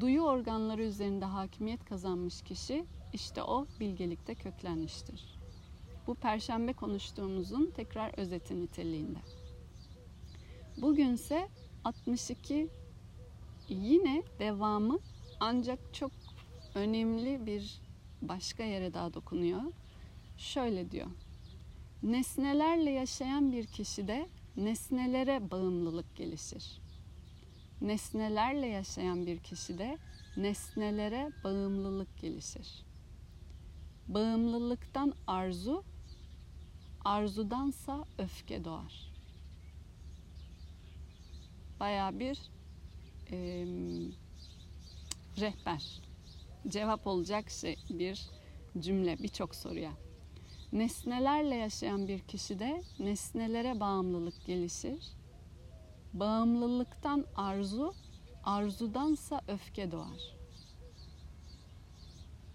Duyu 0.00 0.22
organları 0.22 0.82
üzerinde 0.82 1.24
hakimiyet 1.24 1.84
kazanmış 1.84 2.42
kişi 2.42 2.84
işte 3.12 3.42
o 3.42 3.66
bilgelikte 3.80 4.34
köklenmiştir. 4.34 5.38
Bu 6.06 6.14
perşembe 6.14 6.72
konuştuğumuzun 6.72 7.72
tekrar 7.76 8.18
özeti 8.18 8.60
niteliğinde. 8.60 9.18
Bugünse 10.76 11.48
62 11.84 12.68
yine 13.68 14.22
devamı 14.38 14.98
ancak 15.40 15.94
çok 15.94 16.12
önemli 16.74 17.46
bir 17.46 17.80
başka 18.22 18.62
yere 18.62 18.94
daha 18.94 19.14
dokunuyor. 19.14 19.62
Şöyle 20.36 20.90
diyor. 20.90 21.06
Nesnelerle 22.02 22.90
yaşayan 22.90 23.52
bir 23.52 23.66
kişide 23.66 24.28
nesnelere 24.56 25.50
bağımlılık 25.50 26.16
gelişir. 26.16 26.83
Nesnelerle 27.84 28.66
yaşayan 28.66 29.26
bir 29.26 29.38
kişide 29.38 29.98
nesnelere 30.36 31.30
bağımlılık 31.44 32.18
gelişir. 32.20 32.84
Bağımlılıktan 34.08 35.14
arzu, 35.26 35.84
arzudansa 37.04 38.04
öfke 38.18 38.64
doğar. 38.64 39.12
Baya 41.80 42.18
bir 42.18 42.38
e, 43.30 43.66
rehber, 45.40 46.00
cevap 46.68 47.06
olacak 47.06 47.50
şey 47.50 47.76
bir 47.90 48.30
cümle 48.78 49.18
birçok 49.18 49.54
soruya. 49.54 49.92
Nesnelerle 50.72 51.54
yaşayan 51.54 52.08
bir 52.08 52.18
kişide 52.20 52.82
nesnelere 52.98 53.80
bağımlılık 53.80 54.46
gelişir. 54.46 55.23
Bağımlılıktan 56.14 57.24
arzu, 57.36 57.94
arzudansa 58.44 59.40
öfke 59.48 59.92
doğar. 59.92 60.34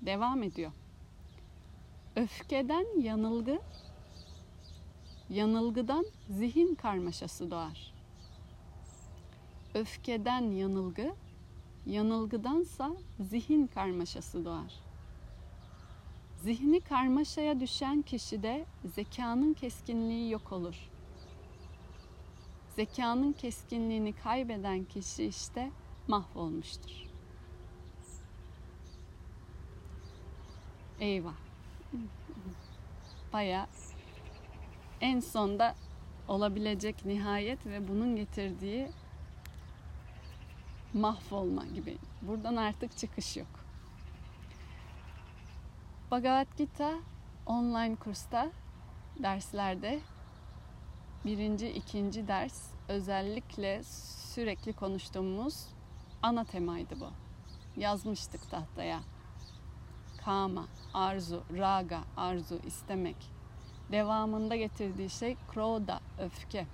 Devam 0.01 0.43
ediyor. 0.43 0.71
Öfkeden 2.15 3.01
yanılgı, 3.01 3.59
yanılgıdan 5.29 6.05
zihin 6.29 6.75
karmaşası 6.75 7.51
doğar. 7.51 7.93
Öfkeden 9.73 10.51
yanılgı, 10.51 11.13
yanılgıdansa 11.85 12.91
zihin 13.19 13.67
karmaşası 13.67 14.45
doğar. 14.45 14.73
Zihni 16.43 16.81
karmaşaya 16.81 17.59
düşen 17.59 18.01
kişide 18.01 18.65
zekanın 18.95 19.53
keskinliği 19.53 20.31
yok 20.31 20.51
olur. 20.51 20.89
Zekanın 22.79 23.33
keskinliğini 23.33 24.13
kaybeden 24.13 24.83
kişi 24.83 25.25
işte 25.25 25.71
mahvolmuştur. 26.07 26.91
Eyvah. 30.99 31.33
Baya 33.33 33.67
en 35.01 35.19
sonda 35.19 35.75
olabilecek 36.27 37.05
nihayet 37.05 37.65
ve 37.65 37.87
bunun 37.87 38.15
getirdiği 38.15 38.89
mahvolma 40.93 41.65
gibi. 41.65 41.97
Buradan 42.21 42.55
artık 42.55 42.97
çıkış 42.97 43.37
yok. 43.37 43.65
Bhagavad 46.11 46.57
Gita 46.57 46.93
online 47.45 47.95
kursta 47.95 48.51
derslerde 49.23 49.99
birinci, 51.25 51.69
ikinci 51.69 52.27
ders 52.27 52.69
özellikle 52.87 53.83
sürekli 54.33 54.73
konuştuğumuz 54.73 55.65
ana 56.21 56.43
temaydı 56.43 56.99
bu. 56.99 57.07
Yazmıştık 57.81 58.49
tahtaya. 58.51 58.99
Kama, 60.25 60.65
arzu, 60.93 61.43
raga, 61.57 61.99
arzu, 62.17 62.59
istemek. 62.65 63.15
Devamında 63.91 64.55
getirdiği 64.55 65.09
şey 65.09 65.37
kroda, 65.53 65.99
öfke. 66.19 66.65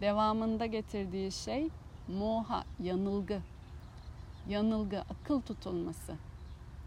Devamında 0.00 0.66
getirdiği 0.66 1.32
şey 1.32 1.68
moha, 2.08 2.64
yanılgı. 2.82 3.40
Yanılgı, 4.48 5.00
akıl 5.00 5.40
tutulması 5.40 6.14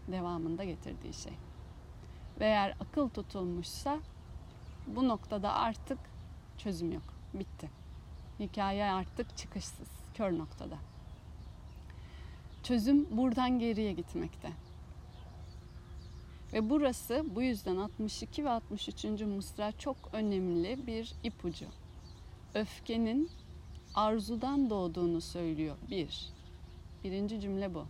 devamında 0.08 0.64
getirdiği 0.64 1.12
şey. 1.14 1.32
Ve 2.40 2.44
eğer 2.44 2.76
akıl 2.80 3.08
tutulmuşsa 3.08 3.98
bu 4.86 5.08
noktada 5.08 5.52
artık 5.52 5.98
çözüm 6.58 6.92
yok. 6.92 7.02
Bitti. 7.34 7.70
Hikaye 8.40 8.84
artık 8.84 9.36
çıkışsız, 9.36 9.88
kör 10.14 10.38
noktada. 10.38 10.78
Çözüm 12.62 13.16
buradan 13.16 13.58
geriye 13.58 13.92
gitmekte. 13.92 14.50
Ve 16.52 16.70
burası 16.70 17.24
bu 17.34 17.42
yüzden 17.42 17.76
62 17.76 18.44
ve 18.44 18.50
63. 18.50 19.04
mısra 19.04 19.72
çok 19.72 19.96
önemli 20.12 20.86
bir 20.86 21.14
ipucu. 21.22 21.66
Öfkenin 22.54 23.30
arzudan 23.94 24.70
doğduğunu 24.70 25.20
söylüyor. 25.20 25.76
Bir. 25.90 26.28
Birinci 27.04 27.40
cümle 27.40 27.74
bu. 27.74 27.86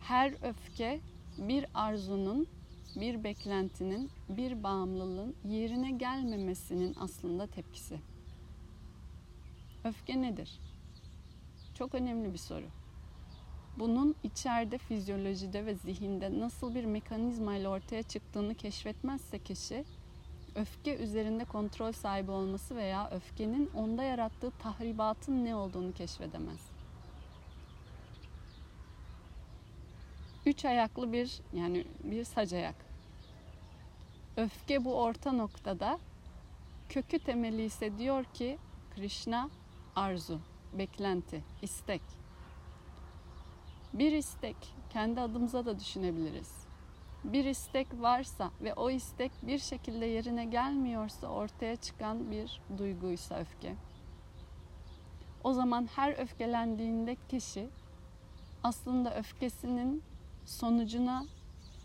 Her 0.00 0.32
öfke 0.42 1.00
bir 1.38 1.66
arzunun, 1.74 2.46
bir 2.96 3.24
beklentinin, 3.24 4.10
bir 4.28 4.62
bağımlılığın 4.62 5.34
yerine 5.44 5.90
gelmemesinin 5.90 6.94
aslında 7.00 7.46
tepkisi. 7.46 8.00
Öfke 9.84 10.22
nedir? 10.22 10.58
Çok 11.74 11.94
önemli 11.94 12.32
bir 12.32 12.38
soru. 12.38 12.66
Bunun 13.78 14.14
içeride 14.22 14.78
fizyolojide 14.78 15.66
ve 15.66 15.74
zihinde 15.74 16.40
nasıl 16.40 16.74
bir 16.74 16.84
mekanizma 16.84 17.56
ile 17.56 17.68
ortaya 17.68 18.02
çıktığını 18.02 18.54
keşfetmezse 18.54 19.38
kişi 19.38 19.84
öfke 20.54 20.96
üzerinde 20.96 21.44
kontrol 21.44 21.92
sahibi 21.92 22.30
olması 22.30 22.76
veya 22.76 23.10
öfkenin 23.10 23.70
onda 23.74 24.02
yarattığı 24.02 24.50
tahribatın 24.50 25.44
ne 25.44 25.56
olduğunu 25.56 25.92
keşfedemez. 25.92 26.67
Üç 30.48 30.64
ayaklı 30.64 31.12
bir 31.12 31.40
yani 31.52 31.84
bir 32.04 32.24
sac 32.24 32.52
ayak. 32.52 32.74
Öfke 34.36 34.84
bu 34.84 34.94
orta 34.94 35.32
noktada 35.32 35.98
kökü 36.88 37.18
temeli 37.18 37.64
ise 37.64 37.98
diyor 37.98 38.24
ki 38.24 38.58
Krishna 38.94 39.50
arzu, 39.96 40.40
beklenti, 40.72 41.44
istek. 41.62 42.02
Bir 43.92 44.12
istek 44.12 44.56
kendi 44.90 45.20
adımıza 45.20 45.66
da 45.66 45.80
düşünebiliriz. 45.80 46.66
Bir 47.24 47.44
istek 47.44 47.86
varsa 48.00 48.50
ve 48.60 48.74
o 48.74 48.90
istek 48.90 49.32
bir 49.42 49.58
şekilde 49.58 50.06
yerine 50.06 50.44
gelmiyorsa 50.44 51.26
ortaya 51.26 51.76
çıkan 51.76 52.30
bir 52.30 52.60
duyguysa 52.78 53.38
öfke. 53.38 53.74
O 55.44 55.52
zaman 55.52 55.88
her 55.96 56.18
öfkelendiğinde 56.18 57.16
kişi 57.28 57.68
aslında 58.62 59.14
öfkesinin 59.14 60.02
sonucuna 60.48 61.26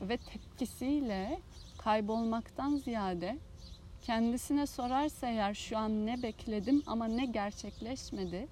ve 0.01 0.17
tepkisiyle 0.17 1.39
kaybolmaktan 1.77 2.75
ziyade 2.75 3.37
kendisine 4.01 4.67
sorarsa 4.67 5.27
eğer 5.27 5.53
şu 5.53 5.77
an 5.77 6.05
ne 6.05 6.23
bekledim 6.23 6.83
ama 6.87 7.05
ne 7.05 7.25
gerçekleşmedi 7.25 8.47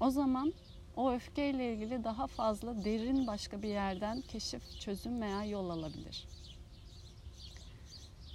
o 0.00 0.10
zaman 0.10 0.52
o 0.96 1.12
öfkeyle 1.12 1.74
ilgili 1.74 2.04
daha 2.04 2.26
fazla 2.26 2.84
derin 2.84 3.26
başka 3.26 3.62
bir 3.62 3.68
yerden 3.68 4.20
keşif, 4.20 4.80
çözüm 4.80 5.22
veya 5.22 5.44
yol 5.44 5.70
alabilir. 5.70 6.26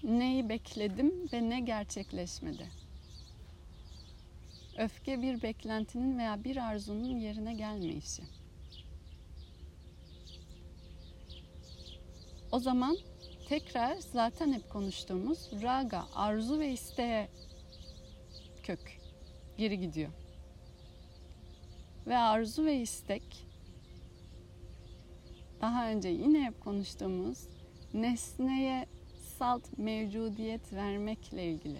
Neyi 0.03 0.49
bekledim 0.49 1.13
ve 1.33 1.49
ne 1.49 1.59
gerçekleşmedi? 1.59 2.67
Öfke 4.77 5.21
bir 5.21 5.41
beklentinin 5.41 6.17
veya 6.17 6.43
bir 6.43 6.57
arzunun 6.57 7.19
yerine 7.19 7.53
gelmeyişi. 7.53 8.23
O 12.53 12.59
zaman 12.59 12.97
tekrar 13.49 13.97
zaten 13.97 14.53
hep 14.53 14.69
konuştuğumuz 14.69 15.49
raga, 15.63 16.05
arzu 16.15 16.59
ve 16.59 16.71
isteğe 16.71 17.29
kök 18.63 18.99
geri 19.57 19.79
gidiyor. 19.79 20.09
Ve 22.07 22.17
arzu 22.17 22.65
ve 22.65 22.81
istek 22.81 23.45
daha 25.61 25.89
önce 25.89 26.09
yine 26.09 26.43
hep 26.43 26.61
konuştuğumuz 26.61 27.47
nesneye 27.93 28.85
salt 29.37 29.77
mevcudiyet 29.77 30.73
vermekle 30.73 31.45
ilgili. 31.45 31.79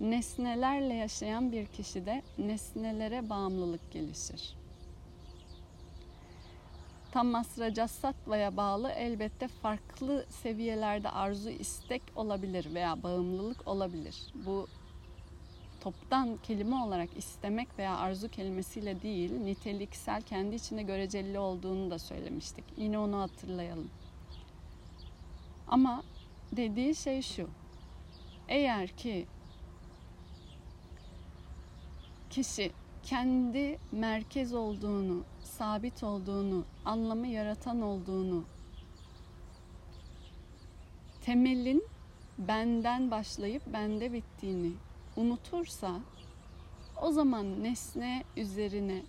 Nesnelerle 0.00 0.94
yaşayan 0.94 1.52
bir 1.52 1.66
kişide 1.66 2.22
nesnelere 2.38 3.30
bağımlılık 3.30 3.92
gelişir. 3.92 4.57
Tammasra 7.18 7.74
Casattva'ya 7.74 8.56
bağlı 8.56 8.90
elbette 8.90 9.48
farklı 9.48 10.26
seviyelerde 10.28 11.10
arzu 11.10 11.50
istek 11.50 12.02
olabilir 12.16 12.74
veya 12.74 13.02
bağımlılık 13.02 13.68
olabilir. 13.68 14.32
Bu 14.34 14.66
toptan 15.80 16.38
kelime 16.42 16.76
olarak 16.76 17.16
istemek 17.16 17.78
veya 17.78 17.96
arzu 17.96 18.28
kelimesiyle 18.28 19.02
değil, 19.02 19.32
niteliksel 19.32 20.22
kendi 20.22 20.54
içinde 20.54 20.82
göreceli 20.82 21.38
olduğunu 21.38 21.90
da 21.90 21.98
söylemiştik. 21.98 22.64
Yine 22.76 22.98
onu 22.98 23.20
hatırlayalım. 23.20 23.90
Ama 25.68 26.02
dediği 26.52 26.94
şey 26.94 27.22
şu. 27.22 27.48
Eğer 28.48 28.88
ki 28.88 29.26
kişi 32.30 32.72
kendi 33.02 33.78
merkez 33.92 34.54
olduğunu, 34.54 35.24
sabit 35.42 36.02
olduğunu, 36.02 36.64
anlamı 36.84 37.26
yaratan 37.26 37.80
olduğunu, 37.80 38.44
temelin 41.20 41.84
benden 42.38 43.10
başlayıp 43.10 43.62
bende 43.72 44.12
bittiğini 44.12 44.72
unutursa 45.16 46.00
o 47.02 47.10
zaman 47.10 47.64
nesne 47.64 48.24
üzerine 48.36 49.02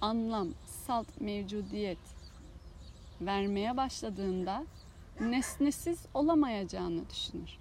anlam, 0.00 0.48
salt 0.66 1.20
mevcudiyet 1.20 1.98
vermeye 3.20 3.76
başladığında 3.76 4.66
nesnesiz 5.20 6.06
olamayacağını 6.14 7.10
düşünür. 7.10 7.58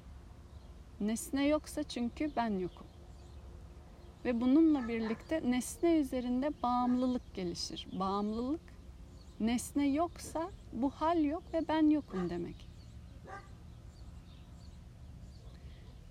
Nesne 0.99 1.47
yoksa 1.47 1.83
çünkü 1.83 2.31
ben 2.35 2.59
yokum. 2.59 2.84
Ve 4.25 4.41
bununla 4.41 4.87
birlikte 4.87 5.51
nesne 5.51 5.97
üzerinde 5.97 6.51
bağımlılık 6.63 7.33
gelişir. 7.33 7.87
Bağımlılık 7.99 8.61
nesne 9.39 9.87
yoksa 9.87 10.51
bu 10.73 10.89
hal 10.89 11.23
yok 11.23 11.43
ve 11.53 11.67
ben 11.67 11.89
yokum 11.89 12.29
demek. 12.29 12.67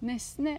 Nesne 0.03 0.59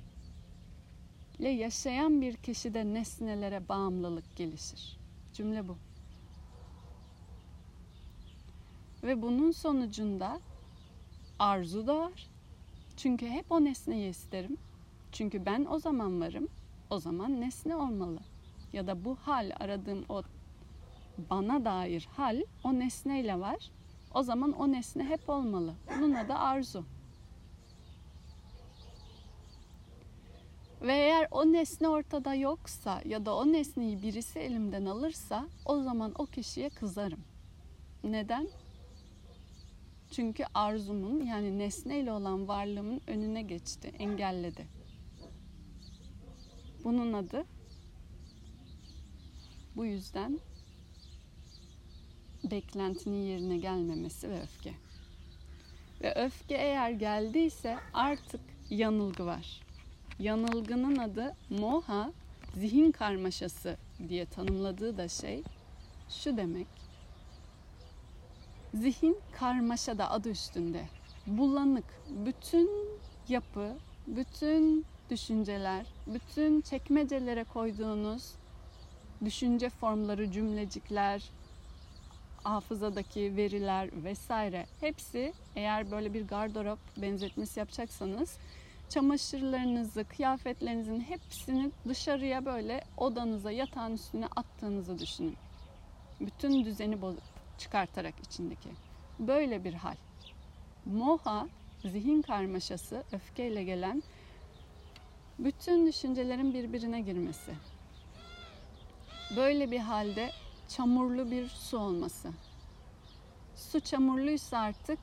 ile 1.39 1.49
yaşayan 1.49 2.21
bir 2.21 2.35
kişide 2.35 2.93
nesnelere 2.93 3.69
bağımlılık 3.69 4.35
gelişir. 4.35 4.97
Cümle 5.33 5.67
bu. 5.67 5.77
Ve 9.03 9.21
bunun 9.21 9.51
sonucunda 9.51 10.39
arzu 11.39 11.87
da 11.87 11.97
var. 11.97 12.27
Çünkü 12.97 13.27
hep 13.27 13.51
o 13.51 13.63
nesneyi 13.63 14.09
isterim. 14.09 14.57
Çünkü 15.11 15.45
ben 15.45 15.65
o 15.69 15.79
zaman 15.79 16.21
varım. 16.21 16.47
O 16.89 16.99
zaman 16.99 17.41
nesne 17.41 17.75
olmalı. 17.75 18.19
Ya 18.73 18.87
da 18.87 19.05
bu 19.05 19.15
hal 19.15 19.51
aradığım 19.59 20.05
o 20.09 20.23
bana 21.29 21.65
dair 21.65 22.09
hal 22.11 22.41
o 22.63 22.73
nesneyle 22.73 23.39
var. 23.39 23.71
O 24.13 24.23
zaman 24.23 24.51
o 24.51 24.71
nesne 24.71 25.03
hep 25.03 25.29
olmalı. 25.29 25.73
Bunun 25.97 26.13
adı 26.13 26.33
arzu. 26.33 26.85
Ve 30.81 30.93
eğer 30.93 31.27
o 31.31 31.45
nesne 31.45 31.89
ortada 31.89 32.35
yoksa 32.35 33.01
ya 33.05 33.25
da 33.25 33.35
o 33.35 33.45
nesneyi 33.51 34.01
birisi 34.01 34.39
elimden 34.39 34.85
alırsa 34.85 35.45
o 35.65 35.81
zaman 35.81 36.13
o 36.17 36.25
kişiye 36.25 36.69
kızarım. 36.69 37.19
Neden? 38.03 38.47
Çünkü 40.11 40.43
arzumun 40.53 41.25
yani 41.25 41.59
nesneyle 41.59 42.11
olan 42.11 42.47
varlığımın 42.47 43.01
önüne 43.07 43.41
geçti, 43.41 43.93
engelledi. 43.99 44.67
Bunun 46.85 47.13
adı 47.13 47.45
bu 49.75 49.85
yüzden 49.85 50.39
beklentinin 52.43 53.23
yerine 53.23 53.57
gelmemesi 53.57 54.29
ve 54.29 54.41
öfke. 54.41 54.73
Ve 56.01 56.15
öfke 56.15 56.55
eğer 56.55 56.89
geldiyse 56.89 57.77
artık 57.93 58.41
yanılgı 58.69 59.25
var. 59.25 59.61
Yanılgının 60.19 60.97
adı 60.97 61.35
moha, 61.49 62.11
zihin 62.55 62.91
karmaşası 62.91 63.77
diye 64.09 64.25
tanımladığı 64.25 64.97
da 64.97 65.07
şey 65.07 65.43
şu 66.09 66.37
demek. 66.37 66.67
Zihin 68.73 69.17
karmaşa 69.31 69.97
da 69.97 70.11
adı 70.11 70.29
üstünde. 70.29 70.85
Bulanık. 71.27 71.85
Bütün 72.25 72.69
yapı, 73.29 73.77
bütün 74.07 74.85
düşünceler, 75.09 75.85
bütün 76.07 76.61
çekmecelere 76.61 77.43
koyduğunuz 77.43 78.35
düşünce 79.25 79.69
formları, 79.69 80.31
cümlecikler, 80.31 81.29
hafızadaki 82.43 83.35
veriler 83.35 83.89
vesaire 84.03 84.65
hepsi 84.79 85.33
eğer 85.55 85.91
böyle 85.91 86.13
bir 86.13 86.27
gardırop 86.27 86.79
benzetmesi 86.97 87.59
yapacaksanız 87.59 88.37
çamaşırlarınızı, 88.89 90.03
kıyafetlerinizin 90.03 90.99
hepsini 90.99 91.71
dışarıya 91.87 92.45
böyle 92.45 92.83
odanıza, 92.97 93.51
yatağın 93.51 93.93
üstüne 93.93 94.27
attığınızı 94.35 94.99
düşünün. 94.99 95.35
Bütün 96.21 96.65
düzeni 96.65 97.01
çıkartarak 97.57 98.13
içindeki. 98.19 98.69
Böyle 99.19 99.63
bir 99.63 99.73
hal. 99.73 99.95
Moha, 100.85 101.47
zihin 101.85 102.21
karmaşası, 102.21 103.03
öfkeyle 103.11 103.63
gelen 103.63 104.03
bütün 105.39 105.87
düşüncelerin 105.87 106.53
birbirine 106.53 107.01
girmesi. 107.01 107.53
Böyle 109.35 109.71
bir 109.71 109.79
halde 109.79 110.31
çamurlu 110.67 111.31
bir 111.31 111.47
su 111.47 111.77
olması. 111.77 112.31
Su 113.55 113.79
çamurluysa 113.79 114.57
artık 114.57 114.99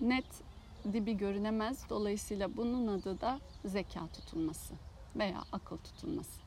net 0.00 0.26
dibi 0.92 1.16
görünemez. 1.16 1.84
Dolayısıyla 1.90 2.56
bunun 2.56 2.86
adı 2.86 3.20
da 3.20 3.40
zeka 3.64 4.08
tutulması 4.08 4.74
veya 5.16 5.42
akıl 5.52 5.76
tutulması. 5.76 6.40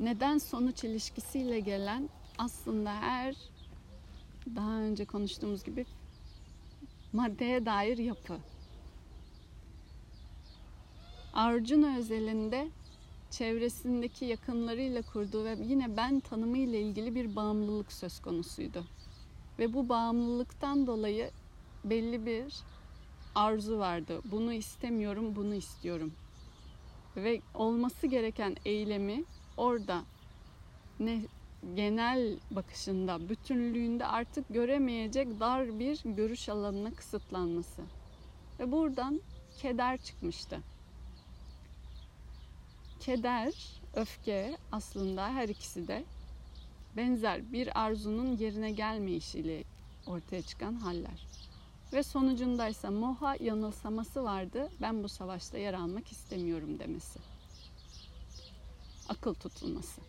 Neden 0.00 0.38
sonuç 0.38 0.84
ilişkisiyle 0.84 1.60
gelen 1.60 2.08
aslında 2.38 2.94
her 2.94 3.36
daha 4.56 4.72
önce 4.72 5.04
konuştuğumuz 5.04 5.64
gibi 5.64 5.86
maddeye 7.12 7.66
dair 7.66 7.98
yapı. 7.98 8.38
Arjuna 11.32 11.98
özelinde 11.98 12.68
çevresindeki 13.30 14.24
yakınlarıyla 14.24 15.02
kurduğu 15.02 15.44
ve 15.44 15.56
yine 15.62 15.96
ben 15.96 16.20
tanımı 16.20 16.58
ile 16.58 16.80
ilgili 16.80 17.14
bir 17.14 17.36
bağımlılık 17.36 17.92
söz 17.92 18.20
konusuydu. 18.20 18.84
Ve 19.58 19.74
bu 19.74 19.88
bağımlılıktan 19.88 20.86
dolayı 20.86 21.30
belli 21.84 22.26
bir 22.26 22.54
arzu 23.34 23.78
vardı. 23.78 24.20
Bunu 24.24 24.52
istemiyorum, 24.52 25.36
bunu 25.36 25.54
istiyorum. 25.54 26.12
Ve 27.16 27.40
olması 27.54 28.06
gereken 28.06 28.56
eylemi 28.64 29.24
orada 29.56 30.02
ne 31.00 31.20
genel 31.74 32.36
bakışında, 32.50 33.28
bütünlüğünde 33.28 34.06
artık 34.06 34.48
göremeyecek 34.48 35.40
dar 35.40 35.78
bir 35.78 36.00
görüş 36.04 36.48
alanına 36.48 36.90
kısıtlanması. 36.90 37.82
Ve 38.60 38.72
buradan 38.72 39.20
keder 39.58 39.98
çıkmıştı. 39.98 40.60
Keder, 43.00 43.54
öfke 43.94 44.56
aslında 44.72 45.28
her 45.28 45.48
ikisi 45.48 45.88
de 45.88 46.04
benzer 46.96 47.52
bir 47.52 47.84
arzunun 47.84 48.36
yerine 48.36 48.70
gelmeyişiyle 48.70 49.64
ortaya 50.06 50.42
çıkan 50.42 50.74
haller. 50.74 51.26
Ve 51.92 52.02
sonucundaysa 52.02 52.90
moha 52.90 53.36
yanılsaması 53.40 54.24
vardı. 54.24 54.70
Ben 54.80 55.04
bu 55.04 55.08
savaşta 55.08 55.58
yer 55.58 55.74
almak 55.74 56.12
istemiyorum 56.12 56.78
demesi. 56.78 57.18
Akıl 59.08 59.34
tutulması. 59.34 60.07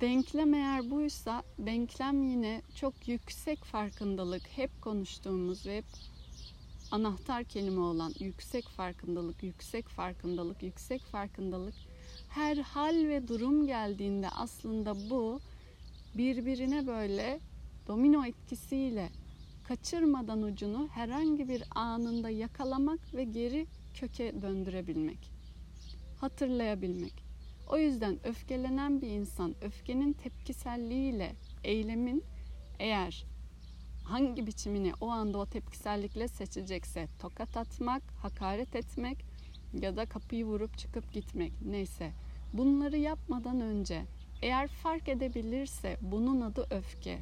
Denklem 0.00 0.54
eğer 0.54 0.90
buysa, 0.90 1.42
denklem 1.58 2.22
yine 2.22 2.62
çok 2.74 3.08
yüksek 3.08 3.64
farkındalık, 3.64 4.42
hep 4.56 4.82
konuştuğumuz 4.82 5.66
ve 5.66 5.76
hep 5.76 5.84
anahtar 6.90 7.44
kelime 7.44 7.80
olan 7.80 8.12
yüksek 8.20 8.68
farkındalık, 8.68 9.42
yüksek 9.42 9.88
farkındalık, 9.88 10.62
yüksek 10.62 11.02
farkındalık 11.02 11.74
her 12.28 12.56
hal 12.56 12.94
ve 12.94 13.28
durum 13.28 13.66
geldiğinde 13.66 14.28
aslında 14.28 15.10
bu 15.10 15.40
birbirine 16.14 16.86
böyle 16.86 17.40
domino 17.86 18.24
etkisiyle 18.26 19.08
kaçırmadan 19.64 20.42
ucunu 20.42 20.88
herhangi 20.88 21.48
bir 21.48 21.62
anında 21.74 22.30
yakalamak 22.30 23.14
ve 23.14 23.24
geri 23.24 23.66
köke 23.94 24.42
döndürebilmek. 24.42 25.30
Hatırlayabilmek. 26.20 27.29
O 27.70 27.78
yüzden 27.78 28.18
öfkelenen 28.24 29.02
bir 29.02 29.08
insan 29.08 29.54
öfkenin 29.62 30.12
tepkiselliğiyle 30.12 31.32
eylemin 31.64 32.24
eğer 32.78 33.26
hangi 34.04 34.46
biçimini 34.46 34.92
o 35.00 35.08
anda 35.08 35.38
o 35.38 35.46
tepkisellikle 35.46 36.28
seçecekse 36.28 37.08
tokat 37.18 37.56
atmak, 37.56 38.02
hakaret 38.22 38.76
etmek 38.76 39.24
ya 39.80 39.96
da 39.96 40.06
kapıyı 40.06 40.44
vurup 40.44 40.78
çıkıp 40.78 41.12
gitmek 41.12 41.52
neyse 41.62 42.12
bunları 42.52 42.96
yapmadan 42.96 43.60
önce 43.60 44.04
eğer 44.42 44.68
fark 44.68 45.08
edebilirse 45.08 45.96
bunun 46.02 46.40
adı 46.40 46.66
öfke. 46.70 47.18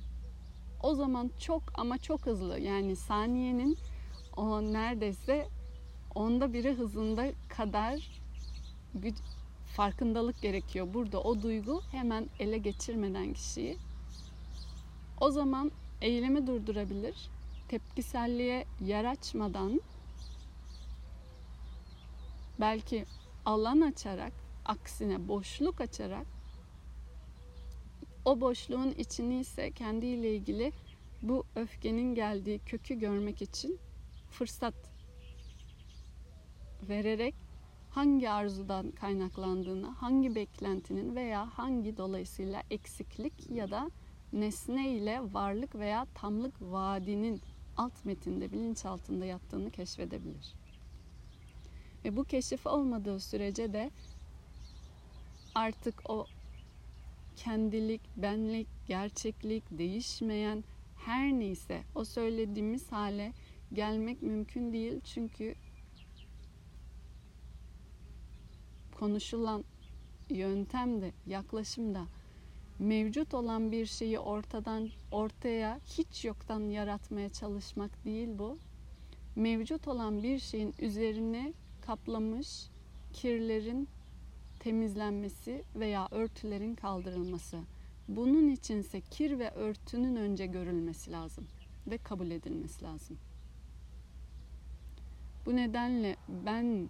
O 0.83 0.95
zaman 0.95 1.31
çok 1.41 1.63
ama 1.75 1.99
çok 1.99 2.27
hızlı 2.27 2.59
yani 2.59 2.97
saniyenin 2.97 3.79
o 4.37 4.63
neredeyse 4.63 5.49
onda 6.15 6.53
biri 6.53 6.73
hızında 6.73 7.33
kadar 7.49 8.21
farkındalık 9.79 10.43
gerekiyor. 10.43 10.95
Burada 10.95 11.23
o 11.23 11.43
duygu 11.43 11.83
hemen 11.91 12.27
ele 12.39 12.59
geçirmeden 12.59 13.33
kişiyi. 13.33 13.77
O 15.21 15.31
zaman 15.31 15.73
eylemi 16.01 16.47
durdurabilir. 16.47 17.31
Tepkiselliğe 17.69 18.65
yer 18.81 19.05
açmadan 19.05 19.81
belki 22.61 23.05
alan 23.45 23.81
açarak 23.81 24.33
aksine 24.65 25.29
boşluk 25.29 25.81
açarak 25.81 26.27
o 28.25 28.41
boşluğun 28.41 28.91
içini 28.91 29.41
ise 29.41 29.71
kendiyle 29.71 30.35
ilgili 30.35 30.73
bu 31.23 31.45
öfkenin 31.57 32.15
geldiği 32.15 32.59
kökü 32.59 32.95
görmek 32.99 33.43
için 33.43 33.79
fırsat 34.31 34.75
vererek 36.89 37.48
hangi 37.99 38.31
arzudan 38.31 38.91
kaynaklandığını, 38.91 39.87
hangi 39.87 40.35
beklentinin 40.35 41.17
veya 41.17 41.59
hangi 41.59 41.97
dolayısıyla 41.97 42.63
eksiklik 42.71 43.51
ya 43.51 43.71
da 43.71 43.91
nesne 44.33 44.91
ile 44.91 45.21
varlık 45.33 45.75
veya 45.75 46.07
tamlık 46.15 46.63
vaadinin 46.63 47.41
alt 47.77 48.05
metinde, 48.05 48.53
bilinçaltında 48.53 49.25
yattığını 49.25 49.71
keşfedebilir. 49.71 50.55
Ve 52.05 52.17
bu 52.17 52.25
keşif 52.25 52.67
olmadığı 52.67 53.21
sürece 53.21 53.73
de 53.73 53.91
artık 55.55 56.11
o 56.11 56.27
kendilik, 57.37 58.03
benlik, 58.17 58.69
gerçeklik, 58.87 59.65
değişmeyen 59.71 60.65
her 60.97 61.33
neyse 61.33 61.83
o 61.95 62.05
söylediğimiz 62.05 62.93
hale 62.93 63.33
gelmek 63.73 64.23
mümkün 64.23 64.73
değil. 64.73 65.01
Çünkü 65.05 65.55
konuşulan 68.99 69.65
yöntemde, 70.31 71.13
yaklaşımda 71.27 72.07
mevcut 72.79 73.35
olan 73.35 73.73
bir 73.73 73.87
şeyi 73.87 74.19
ortadan 74.19 74.89
ortaya 75.13 75.81
hiç 75.87 76.25
yoktan 76.25 76.61
yaratmaya 76.61 77.29
çalışmak 77.29 78.05
değil 78.05 78.29
bu. 78.39 78.59
Mevcut 79.37 79.89
olan 79.89 80.23
bir 80.23 80.39
şeyin 80.39 80.75
üzerine 80.79 81.53
kaplamış 81.87 82.69
kirlerin 83.13 83.89
temizlenmesi 84.61 85.65
veya 85.75 86.09
örtülerin 86.11 86.75
kaldırılması. 86.75 87.59
Bunun 88.09 88.49
içinse 88.49 89.01
kir 89.01 89.39
ve 89.39 89.51
örtünün 89.51 90.17
önce 90.17 90.47
görülmesi 90.47 91.13
lazım 91.13 91.47
ve 91.87 91.99
kabul 91.99 92.31
edilmesi 92.31 92.85
lazım. 92.85 93.19
Bu 95.47 95.57
nedenle 95.57 96.17
ben 96.29 96.89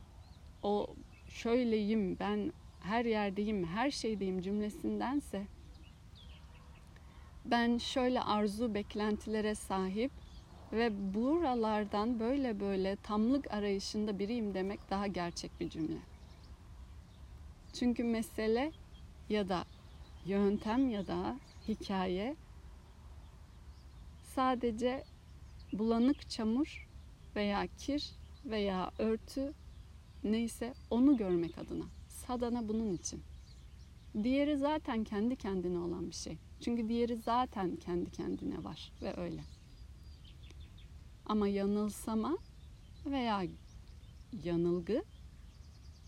o 0.63 0.87
şöyleyim, 1.29 2.19
ben 2.21 2.53
her 2.81 3.05
yerdeyim, 3.05 3.67
her 3.67 3.91
şeydeyim 3.91 4.41
cümlesindense 4.41 5.47
ben 7.45 7.79
şöyle 7.79 8.21
arzu 8.21 8.75
beklentilere 8.75 9.55
sahip 9.55 10.11
ve 10.73 11.15
buralardan 11.15 12.21
böyle 12.21 12.61
böyle 12.61 12.97
tamlık 12.97 13.53
arayışında 13.55 14.19
biriyim 14.19 14.55
demek 14.55 14.91
daha 14.91 15.07
gerçek 15.07 15.61
bir 15.61 15.71
cümle. 15.71 15.99
Çünkü 17.73 18.05
mesele 18.05 18.73
ya 19.29 19.49
da 19.49 19.65
yöntem 20.27 20.91
ya 20.91 21.07
da 21.07 21.39
hikaye 21.69 22.37
sadece 24.23 25.05
bulanık 25.73 26.31
çamur 26.31 26.89
veya 27.37 27.67
kir 27.79 28.11
veya 28.45 28.91
örtü 28.99 29.53
neyse 30.25 30.75
onu 30.91 31.17
görmek 31.17 31.59
adına. 31.59 31.85
Sadana 32.09 32.69
bunun 32.69 32.93
için. 32.93 33.23
Diğeri 34.23 34.57
zaten 34.57 35.05
kendi 35.05 35.37
kendine 35.37 35.79
olan 35.79 36.11
bir 36.11 36.15
şey. 36.15 36.39
Çünkü 36.61 36.89
diğeri 36.89 37.17
zaten 37.17 37.77
kendi 37.77 38.11
kendine 38.11 38.65
var 38.65 38.93
ve 39.03 39.17
öyle. 39.17 39.45
Ama 41.27 41.49
yanılsama 41.49 42.39
veya 43.07 43.43
yanılgı 44.45 45.03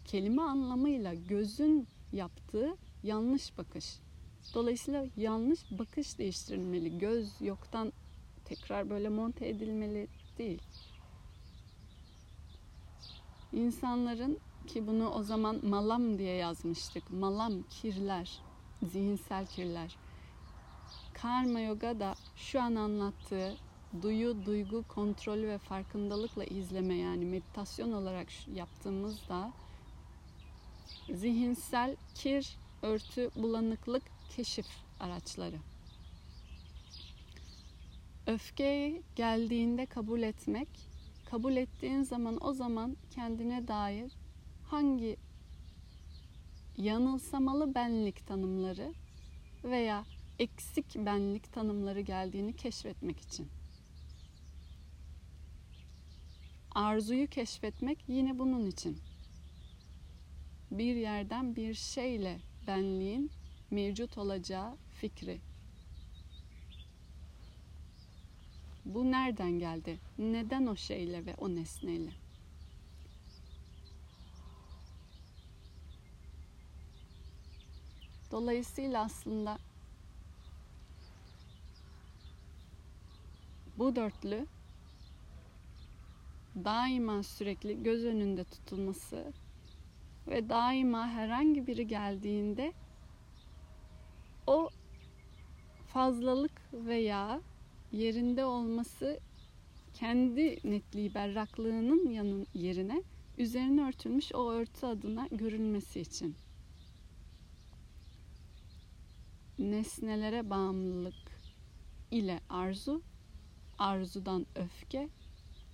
kelime 0.04 0.42
anlamıyla 0.42 1.14
gözün 1.14 1.86
yaptığı 2.12 2.76
yanlış 3.02 3.58
bakış. 3.58 3.98
Dolayısıyla 4.54 5.06
yanlış 5.16 5.60
bakış 5.78 6.18
değiştirilmeli. 6.18 6.98
Göz 6.98 7.40
yoktan 7.40 7.92
tekrar 8.44 8.90
böyle 8.90 9.08
monte 9.08 9.48
edilmeli 9.48 10.08
değil. 10.38 10.62
İnsanların 13.52 14.38
ki 14.66 14.86
bunu 14.86 15.10
o 15.10 15.22
zaman 15.22 15.60
malam 15.62 16.18
diye 16.18 16.34
yazmıştık. 16.34 17.10
Malam 17.10 17.52
kirler, 17.62 18.38
zihinsel 18.82 19.46
kirler. 19.46 19.96
Karma 21.12 21.60
Yoga 21.60 22.00
da 22.00 22.14
şu 22.36 22.62
an 22.62 22.74
anlattığı 22.74 23.56
duyu, 24.02 24.46
duygu, 24.46 24.84
kontrolü 24.88 25.48
ve 25.48 25.58
farkındalıkla 25.58 26.44
izleme 26.44 26.94
yani 26.94 27.24
meditasyon 27.24 27.92
olarak 27.92 28.26
yaptığımızda 28.54 29.52
zihinsel 31.14 31.96
kir, 32.14 32.56
örtü, 32.82 33.30
bulanıklık, 33.36 34.02
keşif 34.36 34.66
araçları. 35.00 35.56
Öfkeyi 38.26 39.02
geldiğinde 39.16 39.86
kabul 39.86 40.22
etmek, 40.22 40.68
kabul 41.30 41.56
ettiğin 41.56 42.02
zaman 42.02 42.38
o 42.46 42.52
zaman 42.52 42.96
kendine 43.10 43.68
dair 43.68 44.12
hangi 44.64 45.16
yanılsamalı 46.76 47.74
benlik 47.74 48.26
tanımları 48.26 48.92
veya 49.64 50.04
eksik 50.38 50.96
benlik 50.96 51.52
tanımları 51.52 52.00
geldiğini 52.00 52.56
keşfetmek 52.56 53.20
için. 53.20 53.48
Arzuyu 56.74 57.26
keşfetmek 57.26 57.98
yine 58.08 58.38
bunun 58.38 58.66
için 58.66 58.98
bir 60.70 60.96
yerden 60.96 61.56
bir 61.56 61.74
şeyle 61.74 62.40
benliğin 62.66 63.30
mevcut 63.70 64.18
olacağı 64.18 64.76
fikri. 65.00 65.49
Bu 68.94 69.10
nereden 69.10 69.58
geldi? 69.58 69.98
Neden 70.18 70.66
o 70.66 70.76
şeyle 70.76 71.26
ve 71.26 71.34
o 71.34 71.48
nesneyle? 71.48 72.10
Dolayısıyla 78.30 79.04
aslında 79.04 79.58
bu 83.78 83.96
dörtlü 83.96 84.46
daima 86.64 87.22
sürekli 87.22 87.82
göz 87.82 88.04
önünde 88.04 88.44
tutulması 88.44 89.32
ve 90.26 90.48
daima 90.48 91.08
herhangi 91.08 91.66
biri 91.66 91.86
geldiğinde 91.86 92.72
o 94.46 94.70
fazlalık 95.88 96.52
veya 96.72 97.40
yerinde 97.92 98.44
olması 98.44 99.20
kendi 99.94 100.58
netliği 100.64 101.14
berraklığının 101.14 102.10
yanın 102.10 102.46
yerine 102.54 103.02
üzerine 103.38 103.88
örtülmüş 103.88 104.34
o 104.34 104.50
örtü 104.50 104.86
adına 104.86 105.28
görülmesi 105.30 106.00
için. 106.00 106.36
Nesnelere 109.58 110.50
bağımlılık 110.50 111.14
ile 112.10 112.40
arzu, 112.48 113.02
arzudan 113.78 114.46
öfke, 114.54 115.08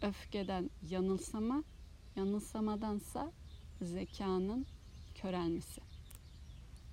öfkeden 0.03 0.71
yanılsama, 0.91 1.65
yanılsamadansa 2.17 3.33
zekanın 3.83 4.67
körelmesi, 5.15 5.81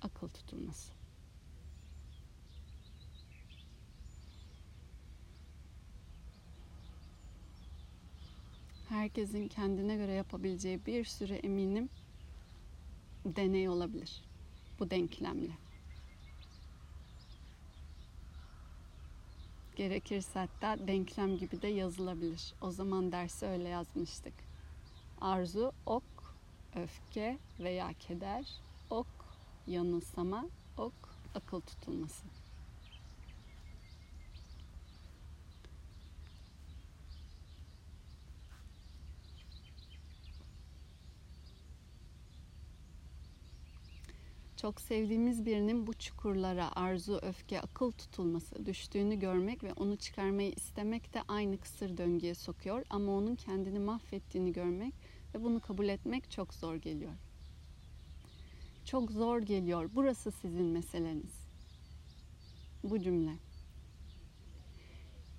akıl 0.02 0.28
tutulması. 0.28 1.03
Herkesin 8.94 9.48
kendine 9.48 9.96
göre 9.96 10.12
yapabileceği 10.12 10.86
bir 10.86 11.04
sürü 11.04 11.34
eminim 11.34 11.88
deney 13.24 13.68
olabilir. 13.68 14.22
bu 14.78 14.90
denklemle. 14.90 15.52
Gerekirse 19.76 20.38
hatta 20.38 20.88
denklem 20.88 21.38
gibi 21.38 21.62
de 21.62 21.68
yazılabilir. 21.68 22.54
O 22.60 22.70
zaman 22.70 23.12
dersi 23.12 23.46
öyle 23.46 23.68
yazmıştık. 23.68 24.34
Arzu, 25.20 25.72
ok, 25.86 26.36
öfke 26.74 27.38
veya 27.60 27.92
keder, 27.92 28.46
ok, 28.90 29.06
yanılsama, 29.66 30.46
ok, 30.78 31.08
akıl 31.34 31.60
tutulması. 31.60 32.24
Çok 44.56 44.80
sevdiğimiz 44.80 45.46
birinin 45.46 45.86
bu 45.86 45.92
çukurlara 45.92 46.76
arzu, 46.76 47.18
öfke, 47.22 47.60
akıl 47.60 47.92
tutulması 47.92 48.66
düştüğünü 48.66 49.18
görmek 49.18 49.64
ve 49.64 49.72
onu 49.72 49.96
çıkarmayı 49.96 50.52
istemek 50.52 51.14
de 51.14 51.22
aynı 51.28 51.58
kısır 51.58 51.96
döngüye 51.96 52.34
sokuyor 52.34 52.84
ama 52.90 53.12
onun 53.12 53.34
kendini 53.34 53.78
mahvettiğini 53.78 54.52
görmek 54.52 54.94
ve 55.34 55.42
bunu 55.44 55.60
kabul 55.60 55.88
etmek 55.88 56.30
çok 56.30 56.54
zor 56.54 56.74
geliyor. 56.74 57.12
Çok 58.84 59.10
zor 59.10 59.40
geliyor. 59.40 59.90
Burası 59.94 60.30
sizin 60.30 60.66
meseleniz. 60.66 61.44
Bu 62.84 63.00
cümle. 63.00 63.34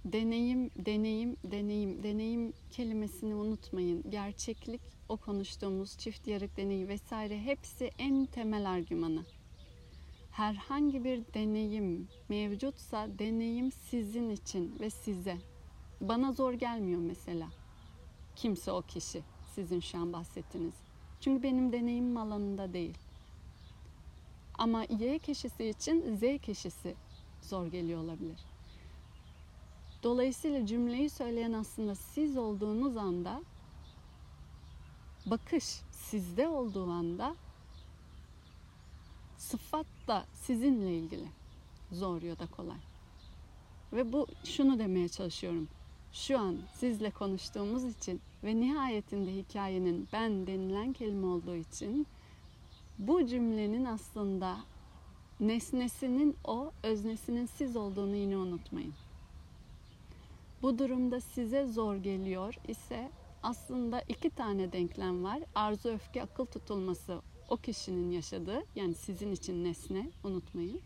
Deneyim, 0.05 0.69
deneyim, 0.85 1.37
deneyim, 1.43 2.03
deneyim 2.03 2.53
kelimesini 2.71 3.35
unutmayın. 3.35 4.03
Gerçeklik, 4.09 4.81
o 5.09 5.17
konuştuğumuz 5.17 5.97
çift 5.97 6.27
yarık 6.27 6.57
deneyi 6.57 6.87
vesaire 6.87 7.39
hepsi 7.39 7.91
en 7.97 8.25
temel 8.25 8.69
argümanı. 8.69 9.25
Herhangi 10.31 11.03
bir 11.03 11.23
deneyim 11.33 12.07
mevcutsa 12.29 13.07
deneyim 13.19 13.71
sizin 13.71 14.29
için 14.29 14.79
ve 14.79 14.89
size. 14.89 15.37
Bana 16.01 16.31
zor 16.31 16.53
gelmiyor 16.53 16.99
mesela. 16.99 17.47
Kimse 18.35 18.71
o 18.71 18.81
kişi 18.81 19.21
sizin 19.55 19.79
şu 19.79 19.97
an 19.97 20.13
bahsettiniz. 20.13 20.73
Çünkü 21.21 21.43
benim 21.43 21.71
deneyimim 21.71 22.17
alanında 22.17 22.73
değil. 22.73 22.97
Ama 24.57 24.83
Y 24.83 25.19
kişisi 25.19 25.65
için 25.65 26.15
Z 26.15 26.41
kişisi 26.41 26.95
zor 27.41 27.67
geliyor 27.67 28.03
olabilir. 28.03 28.39
Dolayısıyla 30.03 30.65
cümleyi 30.65 31.09
söyleyen 31.09 31.53
aslında 31.53 31.95
siz 31.95 32.37
olduğunuz 32.37 32.97
anda 32.97 33.41
bakış 35.25 35.81
sizde 35.91 36.47
olduğu 36.47 36.91
anda 36.91 37.35
sıfat 39.37 39.85
da 40.07 40.25
sizinle 40.33 40.97
ilgili. 40.97 41.27
Zor 41.91 42.21
ya 42.21 42.39
da 42.39 42.45
kolay. 42.45 42.77
Ve 43.93 44.13
bu 44.13 44.27
şunu 44.43 44.79
demeye 44.79 45.09
çalışıyorum. 45.09 45.67
Şu 46.13 46.39
an 46.39 46.57
sizle 46.73 47.11
konuştuğumuz 47.11 47.83
için 47.83 48.21
ve 48.43 48.55
nihayetinde 48.55 49.35
hikayenin 49.35 50.07
ben 50.13 50.47
denilen 50.47 50.93
kelime 50.93 51.25
olduğu 51.25 51.55
için 51.55 52.07
bu 52.99 53.27
cümlenin 53.27 53.85
aslında 53.85 54.57
nesnesinin 55.39 56.35
o, 56.45 56.71
öznesinin 56.83 57.45
siz 57.45 57.75
olduğunu 57.75 58.15
yine 58.15 58.37
unutmayın. 58.37 58.93
Bu 60.61 60.79
durumda 60.79 61.21
size 61.21 61.67
zor 61.67 61.95
geliyor 61.95 62.55
ise 62.67 63.09
aslında 63.45 64.01
iki 64.01 64.29
tane 64.29 64.71
denklem 64.71 65.23
var. 65.23 65.39
Arzu, 65.55 65.89
öfke, 65.89 66.23
akıl 66.23 66.45
tutulması 66.45 67.21
o 67.49 67.57
kişinin 67.57 68.11
yaşadığı 68.11 68.63
yani 68.75 68.93
sizin 68.93 69.31
için 69.31 69.63
nesne 69.63 70.11
unutmayın. 70.23 70.81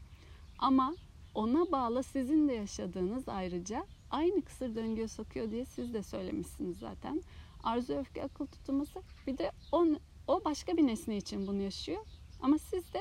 Ama 0.57 0.95
ona 1.35 1.71
bağlı 1.71 2.03
sizin 2.03 2.47
de 2.47 2.53
yaşadığınız 2.53 3.29
ayrıca 3.29 3.85
aynı 4.11 4.41
kısır 4.41 4.75
döngüye 4.75 5.07
sokuyor 5.07 5.51
diye 5.51 5.65
siz 5.65 5.93
de 5.93 6.03
söylemişsiniz 6.03 6.77
zaten. 6.77 7.21
Arzu, 7.63 7.93
öfke, 7.93 8.23
akıl 8.23 8.45
tutulması 8.45 9.01
bir 9.27 9.37
de 9.37 9.51
o, 9.71 9.85
o 10.27 10.45
başka 10.45 10.77
bir 10.77 10.87
nesne 10.87 11.17
için 11.17 11.47
bunu 11.47 11.61
yaşıyor. 11.61 12.05
Ama 12.41 12.57
siz 12.57 12.93
de 12.93 12.99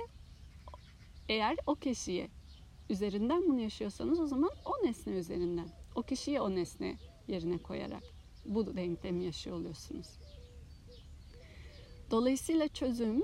eğer 1.28 1.56
o 1.66 1.74
kişiye 1.74 2.28
üzerinden 2.90 3.42
bunu 3.48 3.60
yaşıyorsanız 3.60 4.20
o 4.20 4.26
zaman 4.26 4.50
o 4.64 4.86
nesne 4.86 5.12
üzerinden, 5.12 5.68
o 5.94 6.02
kişiyi 6.02 6.40
o 6.40 6.50
nesne 6.50 6.96
yerine 7.28 7.58
koyarak 7.58 8.17
bu 8.48 8.76
denklemi 8.76 9.24
yaşıyor 9.24 9.56
oluyorsunuz. 9.56 10.06
Dolayısıyla 12.10 12.68
çözüm 12.68 13.22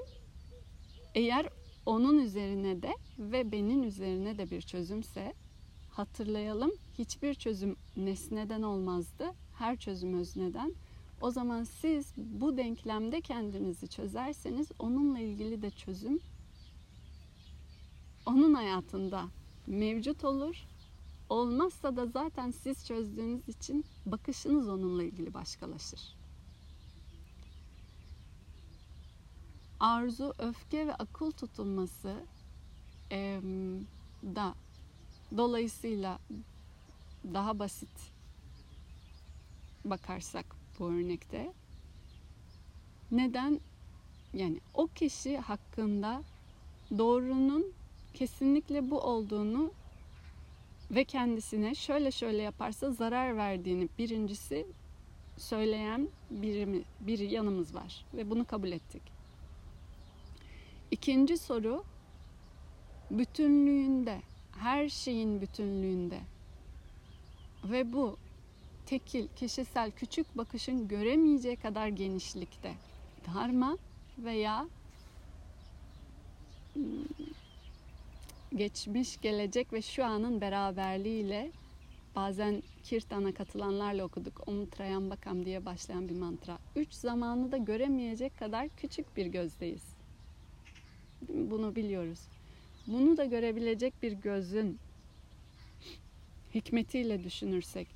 eğer 1.14 1.48
onun 1.86 2.18
üzerine 2.18 2.82
de 2.82 2.94
ve 3.18 3.52
benim 3.52 3.82
üzerine 3.82 4.38
de 4.38 4.50
bir 4.50 4.62
çözümse 4.62 5.34
hatırlayalım 5.90 6.72
hiçbir 6.98 7.34
çözüm 7.34 7.76
nesneden 7.96 8.62
olmazdı. 8.62 9.32
Her 9.58 9.76
çözüm 9.76 10.18
özneden. 10.20 10.74
O 11.20 11.30
zaman 11.30 11.64
siz 11.64 12.12
bu 12.16 12.56
denklemde 12.56 13.20
kendinizi 13.20 13.88
çözerseniz 13.88 14.68
onunla 14.78 15.18
ilgili 15.18 15.62
de 15.62 15.70
çözüm 15.70 16.20
onun 18.26 18.54
hayatında 18.54 19.24
mevcut 19.66 20.24
olur 20.24 20.66
Olmazsa 21.28 21.96
da 21.96 22.06
zaten 22.06 22.50
siz 22.50 22.86
çözdüğünüz 22.86 23.48
için 23.48 23.84
bakışınız 24.06 24.68
onunla 24.68 25.02
ilgili 25.02 25.34
başkalaşır. 25.34 26.16
Arzu, 29.80 30.34
öfke 30.38 30.86
ve 30.86 30.94
akıl 30.94 31.30
tutulması 31.30 32.26
e, 33.12 33.40
da 34.22 34.54
dolayısıyla 35.36 36.18
daha 37.34 37.58
basit 37.58 38.12
bakarsak 39.84 40.46
bu 40.78 40.88
örnekte 40.88 41.52
neden 43.10 43.60
yani 44.34 44.60
o 44.74 44.86
kişi 44.86 45.38
hakkında 45.38 46.22
doğrunun 46.98 47.72
kesinlikle 48.14 48.90
bu 48.90 49.00
olduğunu 49.00 49.72
ve 50.90 51.04
kendisine 51.04 51.74
şöyle 51.74 52.10
şöyle 52.10 52.42
yaparsa 52.42 52.90
zarar 52.90 53.36
verdiğini 53.36 53.88
birincisi 53.98 54.66
söyleyen 55.36 56.08
biri, 56.30 56.84
bir 57.00 57.18
yanımız 57.18 57.74
var 57.74 58.04
ve 58.14 58.30
bunu 58.30 58.44
kabul 58.44 58.72
ettik. 58.72 59.02
İkinci 60.90 61.38
soru 61.38 61.84
bütünlüğünde, 63.10 64.20
her 64.58 64.88
şeyin 64.88 65.40
bütünlüğünde 65.40 66.20
ve 67.64 67.92
bu 67.92 68.16
tekil, 68.86 69.28
kişisel, 69.36 69.90
küçük 69.90 70.36
bakışın 70.36 70.88
göremeyeceği 70.88 71.56
kadar 71.56 71.88
genişlikte 71.88 72.74
darma 73.26 73.78
veya 74.18 74.66
hmm, 76.74 76.84
geçmiş, 78.56 79.20
gelecek 79.20 79.72
ve 79.72 79.82
şu 79.82 80.04
anın 80.04 80.40
beraberliğiyle 80.40 81.52
bazen 82.16 82.62
Kirtan'a 82.82 83.34
katılanlarla 83.34 84.04
okuduk. 84.04 84.48
Om 84.48 84.66
Trayambakam 84.66 85.44
diye 85.44 85.64
başlayan 85.64 86.08
bir 86.08 86.16
mantra. 86.16 86.58
Üç 86.76 86.92
zamanı 86.92 87.52
da 87.52 87.56
göremeyecek 87.56 88.38
kadar 88.38 88.68
küçük 88.68 89.16
bir 89.16 89.26
gözdeyiz. 89.26 89.82
Bunu 91.28 91.76
biliyoruz. 91.76 92.20
Bunu 92.86 93.16
da 93.16 93.24
görebilecek 93.24 94.02
bir 94.02 94.12
gözün 94.12 94.78
hikmetiyle 96.54 97.24
düşünürsek 97.24 97.88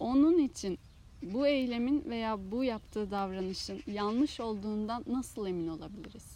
onun 0.00 0.38
için 0.38 0.78
bu 1.22 1.46
eylemin 1.46 2.04
veya 2.10 2.50
bu 2.50 2.64
yaptığı 2.64 3.10
davranışın 3.10 3.82
yanlış 3.86 4.40
olduğundan 4.40 5.04
nasıl 5.06 5.46
emin 5.46 5.68
olabiliriz? 5.68 6.33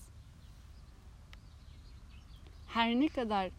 Her 2.68 2.94
ne 2.94 3.08
kadar 3.08 3.50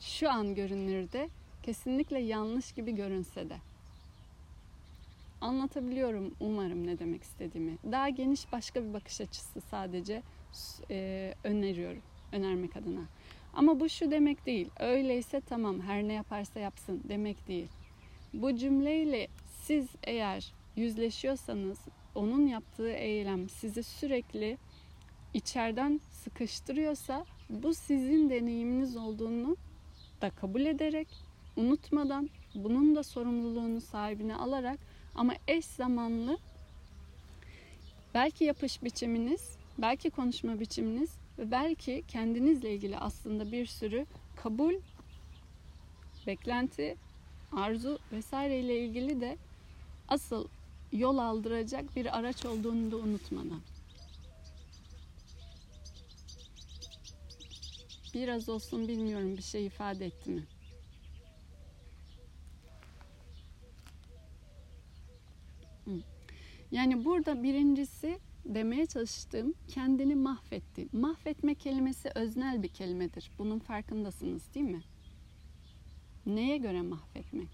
şu 0.00 0.30
an 0.30 0.54
görünürde 0.54 1.28
kesinlikle 1.62 2.18
yanlış 2.18 2.72
gibi 2.72 2.94
görünse 2.94 3.48
de. 3.48 3.56
Anlatabiliyorum 5.40 6.34
umarım 6.40 6.86
ne 6.86 6.98
demek 6.98 7.22
istediğimi. 7.22 7.78
Daha 7.92 8.08
geniş 8.08 8.52
başka 8.52 8.84
bir 8.84 8.92
bakış 8.92 9.20
açısı 9.20 9.60
sadece 9.60 10.22
e, 10.90 11.34
öneriyorum, 11.44 12.02
önermek 12.32 12.76
adına. 12.76 13.04
Ama 13.54 13.80
bu 13.80 13.88
şu 13.88 14.10
demek 14.10 14.46
değil. 14.46 14.68
Öyleyse 14.78 15.40
tamam 15.40 15.80
her 15.80 16.02
ne 16.02 16.12
yaparsa 16.12 16.60
yapsın 16.60 17.02
demek 17.08 17.48
değil. 17.48 17.68
Bu 18.34 18.56
cümleyle 18.56 19.28
siz 19.66 19.86
eğer 20.02 20.52
yüzleşiyorsanız 20.76 21.78
onun 22.14 22.46
yaptığı 22.46 22.92
eylem 22.92 23.48
sizi 23.48 23.82
sürekli 23.82 24.58
içeriden 25.34 26.00
sıkıştırıyorsa 26.10 27.24
bu 27.50 27.74
sizin 27.74 28.30
deneyiminiz 28.30 28.96
olduğunu 28.96 29.56
da 30.22 30.30
kabul 30.30 30.60
ederek 30.60 31.08
unutmadan 31.56 32.30
bunun 32.54 32.96
da 32.96 33.02
sorumluluğunu 33.02 33.80
sahibine 33.80 34.36
alarak 34.36 34.78
ama 35.14 35.34
eş 35.48 35.64
zamanlı 35.64 36.38
belki 38.14 38.44
yapış 38.44 38.82
biçiminiz, 38.82 39.56
belki 39.78 40.10
konuşma 40.10 40.60
biçiminiz 40.60 41.10
Ve 41.38 41.50
belki 41.50 42.04
kendinizle 42.08 42.74
ilgili 42.74 42.98
aslında 42.98 43.52
bir 43.52 43.66
sürü 43.66 44.06
kabul, 44.36 44.74
beklenti, 46.26 46.96
arzu 47.52 47.98
vesaire 48.12 48.60
ile 48.60 48.78
ilgili 48.78 49.20
de 49.20 49.36
asıl 50.08 50.48
yol 50.92 51.18
aldıracak 51.18 51.96
bir 51.96 52.18
araç 52.18 52.44
olduğunu 52.44 52.90
da 52.90 52.96
unutmadan. 52.96 53.60
Biraz 58.14 58.48
olsun 58.48 58.88
bilmiyorum 58.88 59.36
bir 59.36 59.42
şey 59.42 59.66
ifade 59.66 60.06
etti 60.06 60.30
mi? 60.30 60.44
Yani 66.70 67.04
burada 67.04 67.42
birincisi 67.42 68.18
demeye 68.44 68.86
çalıştığım 68.86 69.54
kendini 69.68 70.14
mahvetti. 70.14 70.88
Mahvetme 70.92 71.54
kelimesi 71.54 72.10
öznel 72.14 72.62
bir 72.62 72.68
kelimedir. 72.68 73.30
Bunun 73.38 73.58
farkındasınız 73.58 74.54
değil 74.54 74.66
mi? 74.66 74.82
Neye 76.26 76.56
göre 76.56 76.82
mahvetmek? 76.82 77.48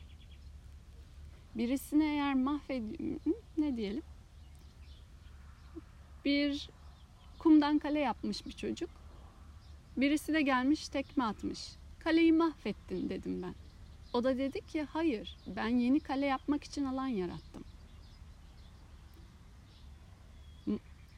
Birisini 1.55 2.05
eğer 2.05 2.35
mahved... 2.35 2.83
Ne 3.59 3.77
diyelim? 3.77 4.03
Bir 6.25 6.71
kumdan 7.39 7.79
kale 7.79 7.99
yapmış 7.99 8.47
bir 8.47 8.53
çocuk. 8.53 9.00
Birisi 10.01 10.33
de 10.33 10.43
gelmiş 10.43 10.89
tekme 10.89 11.25
atmış. 11.25 11.69
Kaleyi 11.99 12.33
mahvettin 12.33 13.09
dedim 13.09 13.43
ben. 13.43 13.55
O 14.13 14.25
da 14.25 14.39
dedi 14.39 14.61
ki 14.67 14.83
hayır 14.83 15.37
ben 15.47 15.69
yeni 15.69 16.01
kale 16.01 16.27
yapmak 16.27 16.65
için 16.65 16.85
alan 16.85 17.07
yarattım. 17.07 17.65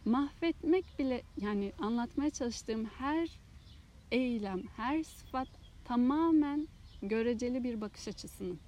mahvetmek 0.04 0.84
bile 0.98 1.22
yani 1.40 1.72
anlatmaya 1.80 2.30
çalıştığım 2.30 2.84
her 2.84 3.28
eylem, 4.10 4.62
her 4.76 5.02
sıfat 5.02 5.48
tamamen 5.84 6.68
göreceli 7.02 7.64
bir 7.64 7.80
bakış 7.80 8.08
açısının 8.08 8.58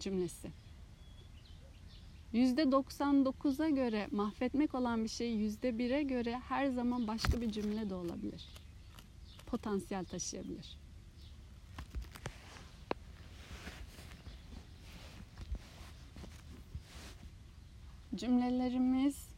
cümlesi. 0.00 0.50
%99'a 2.34 3.68
göre 3.68 4.08
mahvetmek 4.10 4.74
olan 4.74 5.04
bir 5.04 5.08
şey 5.08 5.34
%1'e 5.34 6.02
göre 6.02 6.40
her 6.48 6.66
zaman 6.66 7.06
başka 7.06 7.40
bir 7.40 7.52
cümle 7.52 7.90
de 7.90 7.94
olabilir. 7.94 8.63
Potansiyel 9.54 10.04
taşıyabilir. 10.04 10.78
Cümlelerimiz 18.14 19.28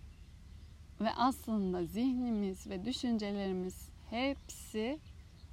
ve 1.01 1.13
aslında 1.13 1.85
zihnimiz 1.85 2.67
ve 2.67 2.85
düşüncelerimiz 2.85 3.89
hepsi 4.11 4.99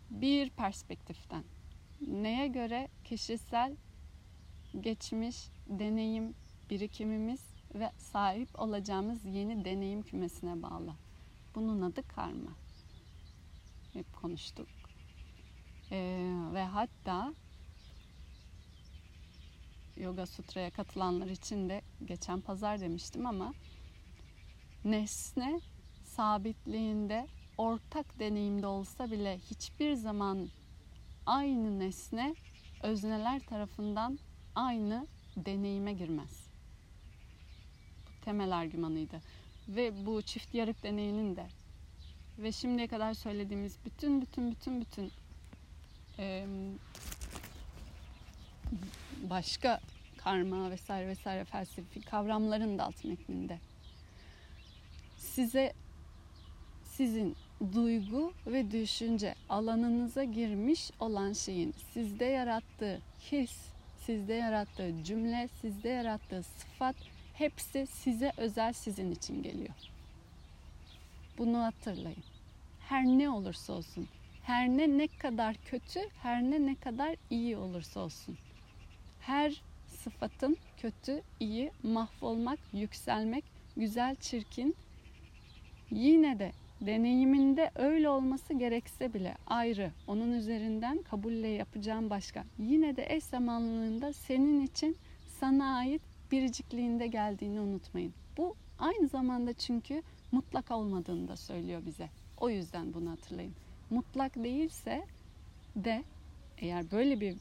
bir 0.10 0.50
perspektiften. 0.50 1.44
Neye 2.02 2.48
göre 2.48 2.88
kişisel 3.04 3.76
geçmiş 4.82 5.50
deneyim 5.68 6.36
birikimimiz 6.70 7.46
ve 7.76 7.92
sahip 7.98 8.60
olacağımız 8.60 9.26
yeni 9.26 9.66
deneyim 9.66 10.02
kümesine 10.02 10.62
bağlı. 10.62 10.94
Bunun 11.56 11.82
adı 11.82 12.08
karma. 12.08 12.63
Hep 13.94 14.14
konuştuk. 14.22 14.68
Ee, 15.92 16.30
ve 16.54 16.64
hatta 16.64 17.34
Yoga 19.98 20.26
Sutra'ya 20.26 20.70
katılanlar 20.70 21.28
için 21.28 21.70
de 21.70 21.82
geçen 22.06 22.42
pazar 22.42 22.80
demiştim 22.80 23.26
ama 23.26 23.54
nesne 24.86 25.60
sabitliğinde 26.04 27.28
ortak 27.58 28.20
deneyimde 28.20 28.68
olsa 28.68 29.12
bile 29.12 29.38
hiçbir 29.38 29.94
zaman 29.94 30.50
aynı 31.26 31.80
nesne 31.80 32.36
özneler 32.84 33.40
tarafından 33.40 34.20
aynı 34.56 35.08
deneyime 35.38 35.94
girmez. 35.94 36.48
Bu 38.06 38.26
temel 38.26 38.58
argümanıydı. 38.58 39.22
Ve 39.68 40.06
bu 40.06 40.22
çift 40.22 40.54
yarık 40.54 40.84
deneyinin 40.84 41.36
de 41.36 41.48
ve 42.40 42.52
şimdiye 42.52 42.88
kadar 42.88 43.14
söylediğimiz 43.14 43.78
bütün 43.86 44.22
bütün 44.22 44.52
bütün 44.52 44.82
bütün 44.82 45.12
e, 46.20 46.46
başka 49.30 49.80
karma 50.18 50.72
vesaire 50.72 51.08
vesaire 51.08 51.44
felsefi 51.46 52.02
kavramların 52.02 52.78
da 52.78 52.84
alt 52.84 53.06
metninde 53.06 53.60
size 55.18 55.74
sizin 56.86 57.36
duygu 57.74 58.34
ve 58.48 58.72
düşünce 58.72 59.36
alanınıza 59.50 60.24
girmiş 60.24 60.92
olan 61.00 61.34
şeyin 61.34 61.74
sizde 61.94 62.26
yarattığı 62.26 63.02
his, 63.32 63.52
sizde 64.06 64.34
yarattığı 64.34 65.04
cümle, 65.04 65.50
sizde 65.62 65.90
yarattığı 65.90 66.44
sıfat 66.44 66.96
hepsi 67.34 67.88
size 67.88 68.32
özel 68.38 68.74
sizin 68.74 69.12
için 69.12 69.44
geliyor. 69.44 69.93
Bunu 71.38 71.64
hatırlayın. 71.64 72.24
Her 72.80 73.06
ne 73.06 73.30
olursa 73.30 73.74
olsun, 73.74 74.08
her 74.44 74.70
ne 74.70 74.98
ne 74.98 75.08
kadar 75.08 75.56
kötü, 75.66 76.00
her 76.22 76.44
ne 76.44 76.66
ne 76.66 76.76
kadar 76.76 77.16
iyi 77.30 77.58
olursa 77.58 78.00
olsun. 78.00 78.38
Her 79.22 79.62
sıfatın 79.88 80.58
kötü, 80.78 81.22
iyi, 81.40 81.72
mahvolmak, 81.84 82.60
yükselmek, 82.74 83.44
güzel, 83.78 84.16
çirkin, 84.16 84.76
Yine 85.94 86.40
de 86.40 86.52
deneyiminde 86.82 87.72
öyle 87.76 88.10
olması 88.10 88.54
gerekse 88.54 89.14
bile 89.14 89.36
ayrı. 89.48 89.92
Onun 90.08 90.32
üzerinden 90.32 90.98
kabulle 90.98 91.48
yapacağım 91.48 92.10
başka. 92.10 92.44
Yine 92.60 92.96
de 92.96 93.06
eş 93.10 93.24
zamanlılığında 93.24 94.14
senin 94.14 94.66
için 94.66 94.98
sana 95.40 95.78
ait 95.78 96.02
biricikliğinde 96.32 97.08
geldiğini 97.08 97.60
unutmayın. 97.60 98.14
Bu 98.38 98.56
aynı 98.80 99.08
zamanda 99.08 99.54
çünkü 99.54 100.02
mutlak 100.34 100.72
olmadığını 100.72 101.28
da 101.28 101.38
söylüyor 101.38 101.82
bize. 101.86 102.10
O 102.38 102.50
yüzden 102.50 102.94
bunu 102.94 103.12
hatırlayın. 103.12 103.54
Mutlak 103.90 104.36
değilse 104.36 105.06
de 105.76 106.04
eğer 106.58 106.92
böyle 106.92 107.20
bir 107.22 107.38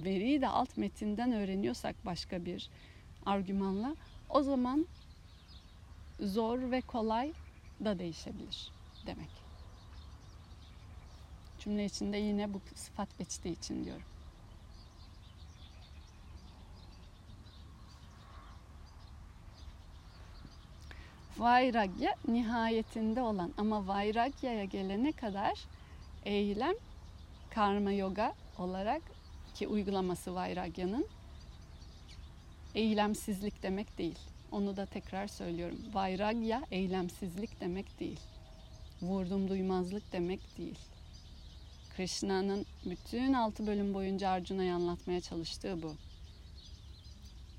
veriyi 0.00 0.40
de 0.40 0.48
alt 0.48 0.76
metinden 0.76 1.32
öğreniyorsak 1.32 2.06
başka 2.06 2.44
bir 2.44 2.70
argümanla 3.26 3.96
o 4.28 4.42
zaman 4.42 4.86
zor 6.20 6.70
ve 6.70 6.80
kolay 6.80 7.32
da 7.84 7.98
değişebilir 7.98 8.72
demek. 9.06 9.30
Cümle 11.58 11.84
içinde 11.84 12.16
yine 12.16 12.54
bu 12.54 12.60
sıfat 12.74 13.18
geçtiği 13.18 13.52
için 13.52 13.84
diyorum. 13.84 14.06
Vairagya 21.38 22.14
nihayetinde 22.28 23.22
olan 23.22 23.52
ama 23.56 23.86
Vairagya'ya 23.86 24.64
gelene 24.64 25.12
kadar 25.12 25.58
eylem 26.24 26.74
karma 27.50 27.92
yoga 27.92 28.34
olarak 28.58 29.02
ki 29.54 29.68
uygulaması 29.68 30.34
Vairagya'nın 30.34 31.06
eylemsizlik 32.74 33.62
demek 33.62 33.98
değil. 33.98 34.18
Onu 34.52 34.76
da 34.76 34.86
tekrar 34.86 35.26
söylüyorum. 35.26 35.78
Vairagya 35.92 36.62
eylemsizlik 36.70 37.60
demek 37.60 38.00
değil. 38.00 38.20
Vurdum 39.02 39.48
duymazlık 39.48 40.12
demek 40.12 40.58
değil. 40.58 40.78
Krishna'nın 41.96 42.66
bütün 42.84 43.32
altı 43.32 43.66
bölüm 43.66 43.94
boyunca 43.94 44.30
Arjuna'ya 44.30 44.74
anlatmaya 44.74 45.20
çalıştığı 45.20 45.82
bu. 45.82 45.94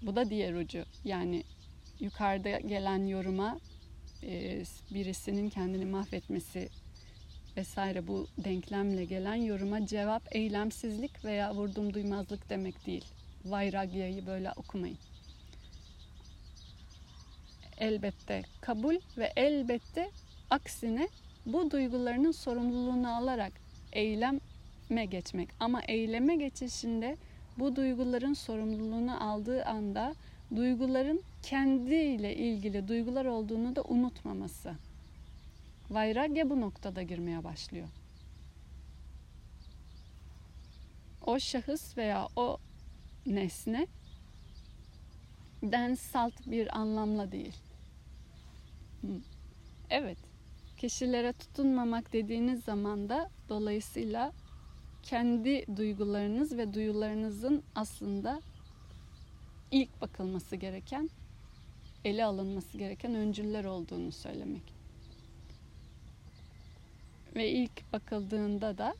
Bu 0.02 0.16
da 0.16 0.30
diğer 0.30 0.54
ucu. 0.54 0.86
Yani 1.06 1.44
yukarıda 2.00 2.60
gelen 2.60 3.08
yoruma 3.08 3.58
e, 4.24 4.64
birisinin 4.94 5.50
kendini 5.50 5.86
mahvetmesi 5.86 6.70
vesaire 7.58 8.08
bu 8.08 8.28
denklemle 8.38 9.06
gelen 9.06 9.36
yoruma 9.36 9.86
cevap 9.86 10.36
eylemsizlik 10.36 11.26
veya 11.26 11.56
vurdum 11.56 11.94
duymazlık 11.94 12.50
demek 12.50 12.86
değil. 12.86 13.06
Vairagya'yı 13.46 14.26
böyle 14.26 14.52
okumayın 14.52 14.98
elbette 17.80 18.44
kabul 18.62 18.96
ve 19.18 19.34
elbette 19.36 20.10
aksine 20.50 21.10
bu 21.46 21.72
duygularının 21.72 22.32
sorumluluğunu 22.32 23.16
alarak 23.16 23.54
eyleme 23.94 25.06
geçmek. 25.06 25.50
Ama 25.60 25.82
eyleme 25.82 26.36
geçişinde 26.36 27.18
bu 27.60 27.76
duyguların 27.76 28.34
sorumluluğunu 28.34 29.24
aldığı 29.24 29.66
anda 29.66 30.16
duyguların 30.56 31.22
kendiyle 31.44 32.36
ilgili 32.36 32.88
duygular 32.88 33.26
olduğunu 33.26 33.76
da 33.76 33.82
unutmaması. 33.82 34.76
Vairagya 35.90 36.50
bu 36.50 36.62
noktada 36.62 37.02
girmeye 37.02 37.44
başlıyor. 37.44 37.88
O 41.26 41.40
şahıs 41.40 41.98
veya 41.98 42.28
o 42.36 42.58
nesne 43.26 43.88
den 45.64 45.96
salt 45.96 46.34
bir 46.46 46.78
anlamla 46.78 47.32
değil. 47.32 47.56
Evet, 49.90 50.18
Kişilere 50.80 51.34
tutunmamak 51.34 52.14
dediğiniz 52.14 52.64
zaman 52.64 53.10
da 53.10 53.30
dolayısıyla 53.50 54.32
kendi 55.04 55.78
duygularınız 55.78 56.58
ve 56.58 56.74
duyularınızın 56.74 57.64
aslında 57.76 58.42
ilk 59.72 60.02
bakılması 60.02 60.56
gereken, 60.56 61.10
ele 62.06 62.26
alınması 62.26 62.78
gereken 62.78 63.16
öncüller 63.16 63.66
olduğunu 63.66 64.12
söylemek. 64.12 64.74
Ve 67.36 67.50
ilk 67.50 67.94
bakıldığında 67.94 68.78
da 68.78 68.96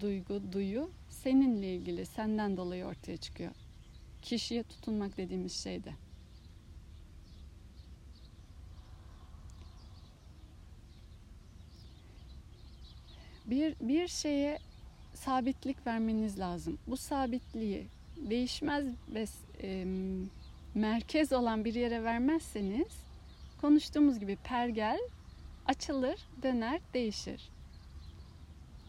duygu, 0.00 0.52
duyu 0.52 0.90
seninle 1.08 1.74
ilgili, 1.74 2.06
senden 2.06 2.56
dolayı 2.56 2.84
ortaya 2.84 3.16
çıkıyor. 3.16 3.50
Kişiye 4.22 4.62
tutunmak 4.62 5.16
dediğimiz 5.16 5.52
şey 5.62 5.84
de. 5.84 5.92
Bir, 13.46 13.76
bir 13.80 14.08
şeye 14.08 14.58
sabitlik 15.14 15.86
vermeniz 15.86 16.38
lazım. 16.38 16.78
Bu 16.86 16.96
sabitliği 16.96 17.86
değişmez 18.16 18.84
ve 19.08 19.26
e, 19.62 19.86
merkez 20.74 21.32
olan 21.32 21.64
bir 21.64 21.74
yere 21.74 22.04
vermezseniz 22.04 23.04
konuştuğumuz 23.60 24.18
gibi 24.18 24.36
pergel 24.36 24.98
açılır, 25.66 26.20
döner, 26.42 26.80
değişir. 26.94 27.50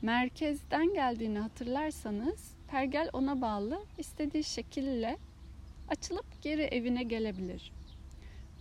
Merkezden 0.01 0.93
geldiğini 0.93 1.39
hatırlarsanız 1.39 2.51
pergel 2.67 3.09
ona 3.13 3.41
bağlı 3.41 3.79
istediği 3.97 4.43
şekilde 4.43 5.17
açılıp 5.89 6.25
geri 6.41 6.61
evine 6.61 7.03
gelebilir. 7.03 7.71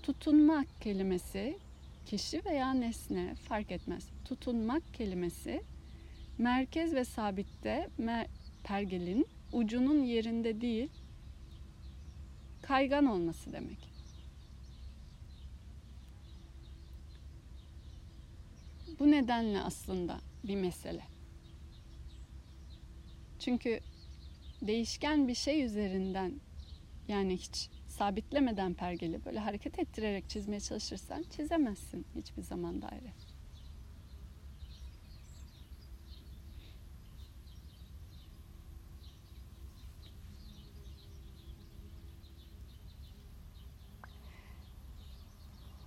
Tutunmak 0.03 0.67
kelimesi 0.81 1.59
kişi 2.07 2.45
veya 2.45 2.73
nesne 2.73 3.35
fark 3.35 3.71
etmez. 3.71 4.09
Tutunmak 4.25 4.95
kelimesi 4.95 5.63
merkez 6.39 6.95
ve 6.95 7.05
sabitte 7.05 7.89
pergelin 8.65 9.27
ucunun 9.53 10.03
yerinde 10.03 10.61
değil 10.61 10.91
kaygan 12.67 13.07
olması 13.07 13.53
demek. 13.53 13.79
Bu 18.99 19.11
nedenle 19.11 19.61
aslında 19.61 20.21
bir 20.45 20.57
mesele. 20.57 21.03
Çünkü 23.39 23.81
değişken 24.63 25.29
bir 25.29 25.35
şey 25.35 25.63
üzerinden 25.63 26.41
yani 27.09 27.37
hiç 27.37 27.71
sabitlemeden 27.89 28.75
pergeli 28.75 29.25
böyle 29.25 29.39
hareket 29.39 29.79
ettirerek 29.79 30.29
çizmeye 30.29 30.61
çalışırsan 30.61 31.25
çizemezsin 31.37 32.07
hiçbir 32.17 32.43
zaman 32.43 32.83
daire. 32.83 33.24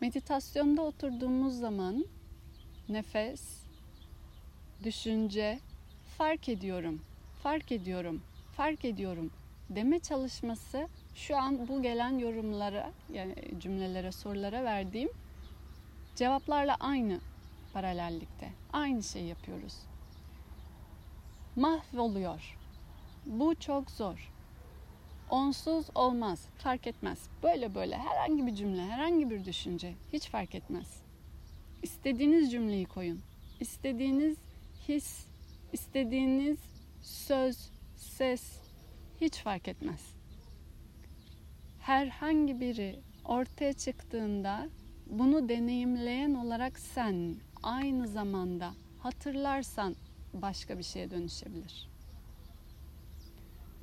Meditasyonda 0.08 0.82
oturduğumuz 0.82 1.60
zaman 1.60 2.06
nefes, 2.90 3.42
düşünce, 4.84 5.60
fark 6.18 6.50
ediyorum, 6.50 7.02
fark 7.44 7.72
ediyorum, 7.72 8.22
fark 8.58 8.86
ediyorum 8.86 9.32
deme 9.70 10.00
çalışması 10.00 10.88
şu 11.16 11.38
an 11.38 11.68
bu 11.68 11.82
gelen 11.82 12.20
yorumlara, 12.20 12.92
yani 13.14 13.36
cümlelere, 13.60 14.12
sorulara 14.12 14.64
verdiğim 14.64 15.10
cevaplarla 16.16 16.76
aynı 16.80 17.20
paralellikte. 17.74 18.50
Aynı 18.74 19.04
şey 19.04 19.24
yapıyoruz. 19.24 19.76
Mahvoluyor. 21.56 22.58
Bu 23.26 23.56
çok 23.56 23.92
zor. 23.92 24.37
Onsuz 25.30 25.86
olmaz, 25.96 26.46
fark 26.58 26.88
etmez. 26.88 27.20
Böyle 27.44 27.76
böyle 27.76 27.98
herhangi 27.98 28.48
bir 28.48 28.56
cümle, 28.56 28.82
herhangi 28.82 29.30
bir 29.30 29.46
düşünce 29.46 29.94
hiç 30.14 30.30
fark 30.30 30.56
etmez. 30.56 31.02
İstediğiniz 31.84 32.52
cümleyi 32.52 32.86
koyun. 32.86 33.20
İstediğiniz 33.60 34.38
his, 34.88 35.26
istediğiniz 35.74 36.58
söz, 37.02 37.70
ses 37.96 38.44
hiç 39.22 39.38
fark 39.38 39.68
etmez. 39.68 40.02
Herhangi 41.80 42.60
biri 42.60 43.00
ortaya 43.26 43.74
çıktığında 43.74 44.70
bunu 45.10 45.50
deneyimleyen 45.50 46.34
olarak 46.34 46.80
sen 46.80 47.36
aynı 47.64 48.08
zamanda 48.08 48.74
hatırlarsan 49.00 49.96
başka 50.34 50.78
bir 50.78 50.84
şeye 50.84 51.12
dönüşebilir. 51.12 51.97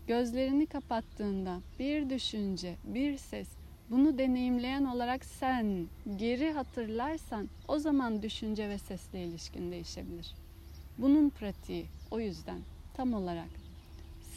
Gözlerini 0.07 0.67
kapattığında 0.67 1.61
bir 1.79 2.11
düşünce, 2.11 2.77
bir 2.85 3.19
ses 3.19 3.49
bunu 3.91 4.19
deneyimleyen 4.19 4.85
olarak 4.85 5.25
sen 5.25 5.87
geri 6.17 6.53
hatırlarsan 6.53 7.49
o 7.69 7.79
zaman 7.79 8.23
düşünce 8.23 8.69
ve 8.69 8.79
sesle 8.79 9.25
ilişkin 9.25 9.73
değişebilir. 9.73 10.35
Bunun 10.99 11.31
pratiği 11.31 11.87
o 12.11 12.21
yüzden 12.21 12.59
tam 12.95 13.15
olarak 13.15 13.49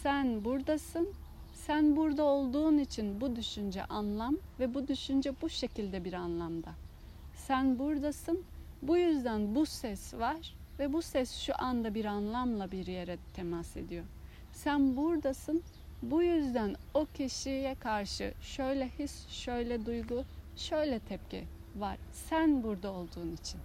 sen 0.04 0.46
buradasın. 0.46 1.10
Sen 1.54 1.96
burada 1.96 2.24
olduğun 2.24 2.78
için 2.78 3.22
bu 3.22 3.36
düşünce 3.36 3.86
anlam 3.86 4.38
ve 4.60 4.74
bu 4.74 4.88
düşünce 4.88 5.34
bu 5.42 5.50
şekilde 5.50 6.04
bir 6.04 6.14
anlamda. 6.14 6.72
Sen 7.36 7.80
buradasın. 7.80 8.44
Bu 8.82 8.98
yüzden 8.98 9.56
bu 9.56 9.66
ses 9.66 10.14
var 10.14 10.56
ve 10.80 10.94
bu 10.94 11.02
ses 11.02 11.36
şu 11.36 11.54
anda 11.58 11.94
bir 11.94 12.06
anlamla 12.06 12.72
bir 12.72 12.88
yere 12.88 13.18
temas 13.34 13.78
ediyor. 13.78 14.06
Sen 14.64 14.98
buradasın. 14.98 15.64
Bu 16.02 16.24
yüzden 16.24 16.76
o 16.94 17.06
kişiye 17.06 17.76
karşı 17.76 18.34
şöyle 18.42 18.90
his, 18.90 19.28
şöyle 19.30 19.86
duygu, 19.86 20.24
şöyle 20.56 21.00
tepki 21.00 21.48
var. 21.76 21.98
Sen 22.12 22.64
burada 22.64 22.92
olduğun 22.92 23.34
için. 23.34 23.60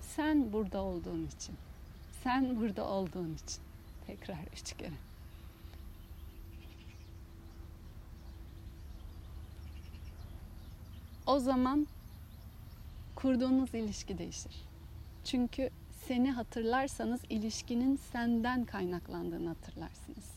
Sen 0.00 0.52
burada 0.52 0.82
olduğun 0.82 1.26
için. 1.26 1.54
Sen 2.24 2.60
burada 2.60 2.84
olduğun 2.84 3.34
için. 3.34 3.62
Tekrar 4.06 4.38
üç 4.52 4.72
kere. 4.76 4.92
O 11.26 11.38
zaman 11.38 11.86
kurduğunuz 13.14 13.74
ilişki 13.74 14.18
değişir. 14.18 14.64
Çünkü 15.24 15.70
seni 16.08 16.30
hatırlarsanız 16.30 17.20
ilişkinin 17.30 17.96
senden 17.96 18.64
kaynaklandığını 18.64 19.48
hatırlarsınız. 19.48 20.36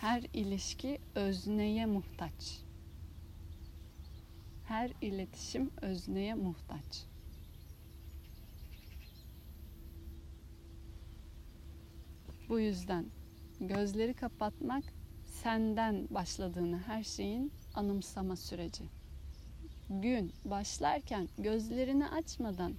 Her 0.00 0.22
ilişki 0.32 0.98
özneye 1.14 1.86
muhtaç. 1.86 2.60
Her 4.64 4.90
iletişim 5.00 5.70
özneye 5.82 6.34
muhtaç. 6.34 7.04
Bu 12.48 12.60
yüzden 12.60 13.06
gözleri 13.60 14.14
kapatmak 14.14 14.84
senden 15.24 16.08
başladığını 16.10 16.78
her 16.78 17.02
şeyin 17.02 17.52
anımsama 17.74 18.36
süreci. 18.36 19.01
Gün 20.00 20.32
başlarken 20.44 21.28
gözlerini 21.38 22.08
açmadan 22.08 22.74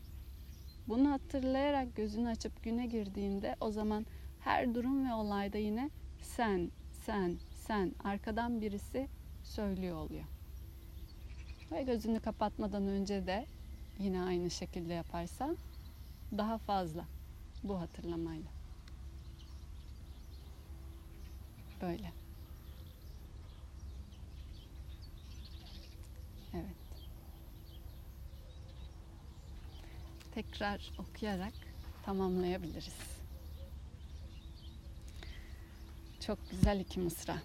bunu 0.88 1.12
hatırlayarak 1.12 1.96
gözünü 1.96 2.30
açıp 2.30 2.64
güne 2.64 2.86
girdiğinde 2.86 3.56
o 3.60 3.72
zaman 3.72 4.06
her 4.40 4.76
durum 4.76 5.10
ve 5.10 5.14
olayda 5.14 5.58
yine 5.58 5.90
sen, 6.22 6.72
sen, 7.06 7.38
sen 7.56 7.92
arkadan 8.04 8.62
birisi 8.62 9.08
söylüyor 9.44 9.98
oluyor. 9.98 10.24
Ve 11.72 11.84
gözünü 11.84 12.20
kapatmadan 12.20 12.88
önce 12.88 13.28
de 13.28 13.46
yine 14.00 14.22
aynı 14.22 14.52
şekilde 14.52 14.94
yaparsan 14.94 15.58
daha 16.38 16.58
fazla 16.58 17.06
bu 17.64 17.80
hatırlamayla. 17.80 18.52
Böyle. 21.82 22.12
Evet. 26.54 26.84
Tekrar 30.36 30.92
okuyarak 31.00 31.54
tamamlayabiliriz. 32.06 32.96
Çok 36.20 36.50
güzel 36.52 36.80
iki 36.80 37.00
mısra. 37.00 37.38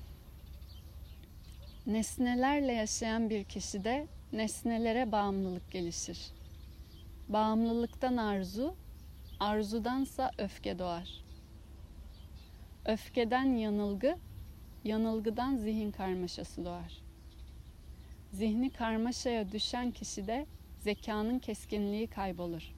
Nesnelerle 1.86 2.72
yaşayan 2.72 3.30
bir 3.30 3.45
kişide 3.45 4.07
nesnelere 4.32 5.12
bağımlılık 5.12 5.70
gelişir. 5.70 6.30
Bağımlılıktan 7.28 8.16
arzu, 8.16 8.74
arzudansa 9.41 10.30
öfke 10.39 10.78
doğar. 10.78 11.24
Öfkeden 12.84 13.57
yanılgı, 13.57 14.18
yanılgıdan 14.84 15.57
zihin 15.57 15.91
karmaşası 15.91 16.64
doğar. 16.64 17.03
Zihni 18.32 18.70
karmaşaya 18.70 19.53
düşen 19.53 19.91
kişide 19.91 20.47
zekanın 20.80 21.39
keskinliği 21.39 22.07
kaybolur. 22.07 22.78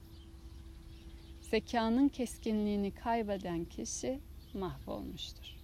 Zekanın 1.51 2.09
keskinliğini 2.09 2.91
kaybeden 2.91 3.65
kişi 3.65 4.19
mahvolmuştur. 4.53 5.55